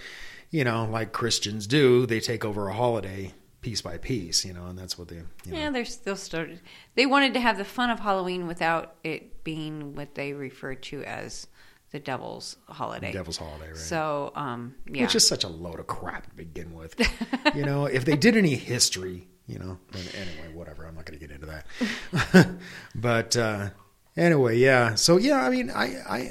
you 0.51 0.63
know, 0.63 0.85
like 0.85 1.11
Christians 1.11 1.65
do, 1.67 2.05
they 2.05 2.19
take 2.19 2.45
over 2.45 2.69
a 2.69 2.73
holiday 2.73 3.33
piece 3.65 3.81
by 3.81 3.97
piece, 3.97 4.45
you 4.45 4.53
know, 4.53 4.67
and 4.67 4.77
that's 4.77 4.95
what 4.95 5.07
they. 5.07 5.15
You 5.15 5.23
know. 5.47 5.57
Yeah, 5.57 5.71
they're 5.71 5.85
still 5.85 6.15
started. 6.15 6.59
They 6.93 7.07
wanted 7.07 7.33
to 7.33 7.39
have 7.39 7.57
the 7.57 7.65
fun 7.65 7.89
of 7.89 7.99
Halloween 7.99 8.45
without 8.45 8.93
it 9.03 9.43
being 9.43 9.95
what 9.95 10.13
they 10.13 10.33
refer 10.33 10.75
to 10.75 11.03
as 11.03 11.47
the 11.89 11.97
devil's 11.97 12.57
holiday. 12.67 13.11
Devil's 13.11 13.37
holiday, 13.37 13.69
right? 13.69 13.77
So, 13.77 14.31
um, 14.35 14.75
yeah, 14.87 15.01
which 15.01 15.15
is 15.15 15.27
such 15.27 15.43
a 15.43 15.47
load 15.47 15.79
of 15.79 15.87
crap 15.87 16.29
to 16.29 16.35
begin 16.35 16.75
with. 16.75 16.93
you 17.55 17.65
know, 17.65 17.87
if 17.87 18.05
they 18.05 18.15
did 18.15 18.37
any 18.37 18.53
history, 18.53 19.27
you 19.47 19.57
know, 19.57 19.79
anyway, 19.95 20.53
whatever. 20.53 20.85
I'm 20.85 20.93
not 20.93 21.05
going 21.05 21.19
to 21.19 21.27
get 21.27 21.35
into 21.35 21.47
that. 21.47 22.47
but 22.95 23.35
uh, 23.35 23.69
anyway, 24.15 24.59
yeah. 24.59 24.93
So 24.93 25.17
yeah, 25.17 25.43
I 25.43 25.49
mean, 25.49 25.71
I, 25.71 25.85
I, 26.07 26.29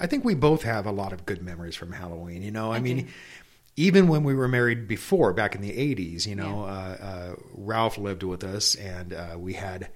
I 0.00 0.06
think 0.06 0.24
we 0.24 0.34
both 0.34 0.62
have 0.62 0.86
a 0.86 0.92
lot 0.92 1.12
of 1.12 1.26
good 1.26 1.42
memories 1.42 1.76
from 1.76 1.92
Halloween. 1.92 2.40
You 2.40 2.52
know, 2.52 2.72
I, 2.72 2.76
I 2.76 2.80
mean. 2.80 3.04
Do. 3.04 3.06
Even 3.76 4.08
when 4.08 4.22
we 4.22 4.34
were 4.34 4.48
married 4.48 4.86
before, 4.86 5.32
back 5.32 5.54
in 5.54 5.62
the 5.62 5.70
'80s, 5.70 6.26
you 6.26 6.34
know, 6.34 6.66
yeah. 6.66 6.72
uh, 6.72 7.04
uh, 7.04 7.34
Ralph 7.54 7.96
lived 7.96 8.22
with 8.22 8.44
us, 8.44 8.74
and 8.74 9.12
uh, 9.12 9.36
we 9.38 9.54
had 9.54 9.88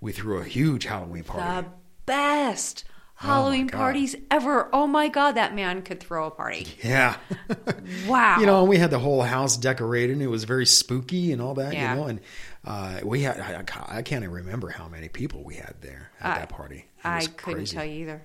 we 0.00 0.12
threw 0.12 0.38
a 0.38 0.44
huge 0.44 0.84
Halloween 0.84 1.24
party. 1.24 1.66
The 1.66 1.72
best. 2.06 2.84
Oh 3.22 3.26
Halloween 3.26 3.68
oh 3.72 3.76
parties 3.76 4.16
ever. 4.30 4.70
Oh 4.72 4.86
my 4.86 5.08
God, 5.08 5.32
that 5.32 5.54
man 5.54 5.82
could 5.82 6.00
throw 6.00 6.26
a 6.26 6.30
party. 6.30 6.66
Yeah. 6.82 7.16
wow. 8.06 8.40
You 8.40 8.46
know, 8.46 8.60
and 8.60 8.68
we 8.68 8.78
had 8.78 8.90
the 8.90 8.98
whole 8.98 9.20
house 9.20 9.58
decorated 9.58 10.14
and 10.14 10.22
it 10.22 10.28
was 10.28 10.44
very 10.44 10.64
spooky 10.64 11.32
and 11.32 11.42
all 11.42 11.54
that, 11.54 11.74
yeah. 11.74 11.90
you 11.90 12.00
know, 12.00 12.06
and 12.06 12.20
uh, 12.64 13.00
we 13.04 13.20
had, 13.20 13.38
I, 13.38 13.62
I, 13.98 14.02
can't 14.02 14.24
even 14.24 14.34
remember 14.34 14.70
how 14.70 14.88
many 14.88 15.10
people 15.10 15.44
we 15.44 15.56
had 15.56 15.74
there 15.82 16.10
at 16.18 16.36
that 16.36 16.48
party. 16.48 16.86
I 17.04 17.26
couldn't 17.26 17.60
crazy. 17.60 17.76
tell 17.76 17.84
you 17.84 18.00
either. 18.02 18.22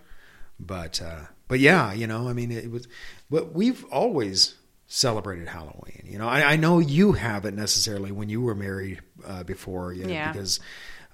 But, 0.61 1.01
uh, 1.01 1.25
but 1.49 1.59
yeah, 1.59 1.91
you 1.91 2.07
know, 2.07 2.29
I 2.29 2.33
mean, 2.33 2.51
it 2.51 2.71
was, 2.71 2.87
but 3.29 3.53
we've 3.53 3.83
always 3.85 4.55
celebrated 4.87 5.47
Halloween. 5.47 6.03
You 6.05 6.17
know, 6.19 6.27
I, 6.27 6.53
I 6.53 6.55
know 6.55 6.79
you 6.79 7.13
haven't 7.13 7.55
necessarily 7.55 8.11
when 8.11 8.29
you 8.29 8.41
were 8.41 8.55
married 8.55 9.01
uh, 9.25 9.43
before, 9.43 9.93
you 9.93 10.03
know, 10.05 10.13
yeah. 10.13 10.31
because 10.31 10.59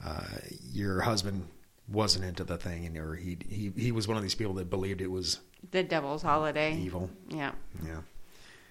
uh, 0.05 0.23
your 0.71 1.01
husband 1.01 1.47
wasn't 1.87 2.25
into 2.25 2.43
the 2.43 2.57
thing, 2.57 2.85
and 2.85 2.97
or 2.97 3.15
he 3.15 3.37
he 3.49 3.71
he 3.75 3.91
was 3.91 4.07
one 4.07 4.17
of 4.17 4.23
these 4.23 4.35
people 4.35 4.53
that 4.55 4.69
believed 4.69 5.01
it 5.01 5.07
was 5.11 5.39
The 5.71 5.83
devil's 5.83 6.21
holiday. 6.21 6.77
evil. 6.77 7.09
Yeah. 7.29 7.51
Yeah, 7.85 8.01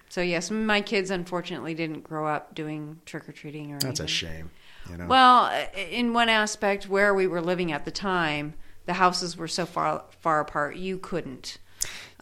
So 0.09 0.21
yes, 0.21 0.49
my 0.51 0.81
kids 0.81 1.11
unfortunately 1.11 1.73
didn't 1.73 2.01
grow 2.01 2.27
up 2.27 2.55
doing 2.55 2.99
trick 3.05 3.27
or 3.29 3.31
treating 3.31 3.73
or 3.73 3.79
that's 3.79 3.99
a 3.99 4.07
shame. 4.07 4.49
You 4.89 4.97
know. 4.97 5.05
Well, 5.05 5.67
in 5.75 6.13
one 6.13 6.29
aspect, 6.29 6.89
where 6.89 7.13
we 7.13 7.27
were 7.27 7.41
living 7.41 7.71
at 7.71 7.85
the 7.85 7.91
time, 7.91 8.55
the 8.87 8.93
houses 8.93 9.37
were 9.37 9.47
so 9.47 9.65
far 9.65 10.03
far 10.21 10.39
apart, 10.39 10.75
you 10.75 10.97
couldn't. 10.97 11.59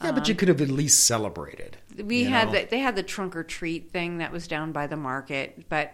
Yeah, 0.02 0.12
but 0.12 0.28
you 0.28 0.36
could 0.36 0.48
have 0.48 0.62
at 0.62 0.70
least 0.70 1.06
celebrated. 1.06 1.78
We 2.02 2.24
had 2.24 2.48
know? 2.48 2.60
the, 2.60 2.68
they 2.70 2.80
had 2.80 2.96
the 2.96 3.04
trunk 3.04 3.36
or 3.36 3.44
treat 3.44 3.92
thing 3.92 4.20
that 4.20 4.32
was 4.32 4.48
down 4.48 4.72
by 4.72 4.88
the 4.88 4.96
market, 4.96 5.68
but 5.70 5.94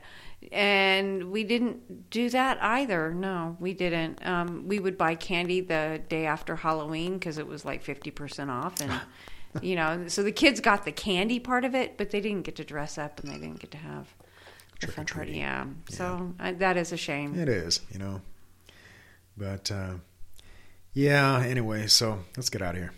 and 0.52 1.32
we 1.32 1.44
didn't 1.44 2.10
do 2.10 2.30
that 2.30 2.62
either. 2.62 3.14
No, 3.14 3.58
we 3.60 3.74
didn't. 3.74 4.26
Um, 4.26 4.68
we 4.68 4.80
would 4.80 4.98
buy 4.98 5.16
candy 5.16 5.62
the 5.62 6.02
day 6.08 6.26
after 6.26 6.56
Halloween 6.56 7.14
because 7.14 7.38
it 7.38 7.48
was 7.48 7.66
like 7.66 7.84
fifty 7.84 8.12
percent 8.12 8.52
off, 8.52 8.80
and 8.80 8.92
you 9.62 9.76
know, 9.76 10.08
so 10.08 10.24
the 10.24 10.32
kids 10.32 10.60
got 10.60 10.86
the 10.86 10.92
candy 10.92 11.40
part 11.40 11.66
of 11.66 11.74
it, 11.74 11.98
but 11.98 12.12
they 12.12 12.22
didn't 12.22 12.44
get 12.44 12.56
to 12.58 12.64
dress 12.64 12.98
up 12.98 13.20
and 13.22 13.32
they 13.32 13.38
didn't 13.38 13.60
get 13.60 13.72
to 13.72 13.78
have 13.78 14.14
the 14.82 14.88
fun 14.88 15.06
party. 15.06 15.34
Trick-or-treating. 15.34 15.42
Yeah, 15.42 15.66
so 15.90 16.34
I, 16.40 16.52
that 16.54 16.78
is 16.78 16.92
a 16.92 16.98
shame. 16.98 17.38
It 17.40 17.50
is, 17.50 17.82
you 17.92 18.00
know. 18.00 18.22
But 19.38 19.72
uh, 19.72 19.96
yeah. 20.94 21.44
Anyway, 21.46 21.88
so 21.88 22.20
let's 22.38 22.50
get 22.50 22.62
out 22.62 22.76
of 22.76 22.82
here. 22.82 22.94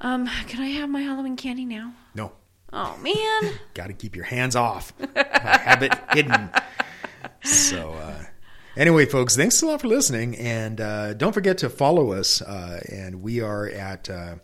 Um, 0.00 0.26
can 0.46 0.62
I 0.62 0.68
have 0.68 0.88
my 0.88 1.00
Halloween 1.02 1.36
candy 1.36 1.64
now? 1.64 1.92
No, 2.14 2.32
Oh 2.72 2.96
man. 2.98 3.54
got 3.74 3.86
to 3.86 3.92
keep 3.94 4.14
your 4.14 4.26
hands 4.26 4.54
off. 4.54 4.92
have 5.14 5.82
it 5.82 5.92
hidden. 6.12 6.50
So, 7.42 7.92
uh, 7.94 8.24
anyway, 8.76 9.06
folks, 9.06 9.36
thanks 9.36 9.62
a 9.62 9.66
lot 9.66 9.80
for 9.80 9.88
listening. 9.88 10.36
And 10.36 10.80
uh, 10.80 11.14
don't 11.14 11.32
forget 11.32 11.58
to 11.58 11.70
follow 11.70 12.12
us. 12.12 12.42
Uh, 12.42 12.80
and 12.92 13.22
we 13.22 13.40
are 13.40 13.66
at 13.68 14.10
uh, 14.10 14.34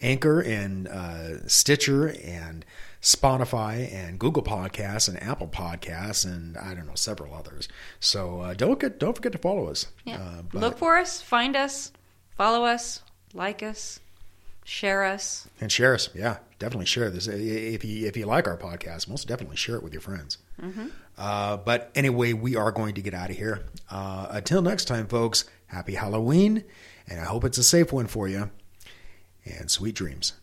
Anchor 0.00 0.40
and 0.40 0.86
uh, 0.88 1.46
Stitcher 1.48 2.14
and 2.24 2.64
Spotify 3.00 3.92
and 3.92 4.16
Google 4.18 4.44
Podcasts 4.44 5.08
and 5.08 5.20
Apple 5.20 5.48
Podcasts 5.48 6.24
and 6.24 6.56
I 6.56 6.74
don't 6.74 6.86
know 6.86 6.94
several 6.94 7.34
others. 7.34 7.68
So 7.98 8.40
uh, 8.42 8.54
don't 8.54 8.78
get 8.78 9.00
don't 9.00 9.14
forget 9.14 9.32
to 9.32 9.38
follow 9.38 9.66
us. 9.68 9.86
Yeah. 10.04 10.18
Uh, 10.22 10.42
but- 10.42 10.60
Look 10.60 10.78
for 10.78 10.96
us, 10.98 11.20
find 11.20 11.56
us, 11.56 11.90
follow 12.36 12.64
us, 12.64 13.02
like 13.34 13.60
us, 13.64 13.98
share 14.64 15.04
us. 15.04 15.48
and 15.60 15.70
share 15.70 15.94
us. 15.94 16.08
Yeah, 16.14 16.38
definitely 16.58 16.86
share 16.86 17.10
this 17.10 17.26
if 17.26 17.84
you 17.84 18.06
if 18.06 18.16
you 18.16 18.26
like 18.26 18.46
our 18.46 18.56
podcast. 18.56 19.08
Most 19.08 19.26
definitely 19.28 19.56
share 19.56 19.76
it 19.76 19.82
with 19.82 19.92
your 19.92 20.02
friends. 20.02 20.38
Uh, 21.18 21.56
but 21.58 21.90
anyway, 21.94 22.32
we 22.32 22.56
are 22.56 22.70
going 22.72 22.94
to 22.94 23.02
get 23.02 23.14
out 23.14 23.30
of 23.30 23.36
here. 23.36 23.64
Uh, 23.90 24.28
until 24.30 24.62
next 24.62 24.86
time, 24.86 25.06
folks. 25.06 25.44
Happy 25.66 25.94
Halloween, 25.94 26.64
and 27.08 27.18
I 27.20 27.24
hope 27.24 27.44
it's 27.44 27.58
a 27.58 27.64
safe 27.64 27.92
one 27.92 28.06
for 28.06 28.28
you. 28.28 28.50
And 29.44 29.70
sweet 29.70 29.94
dreams. 29.94 30.34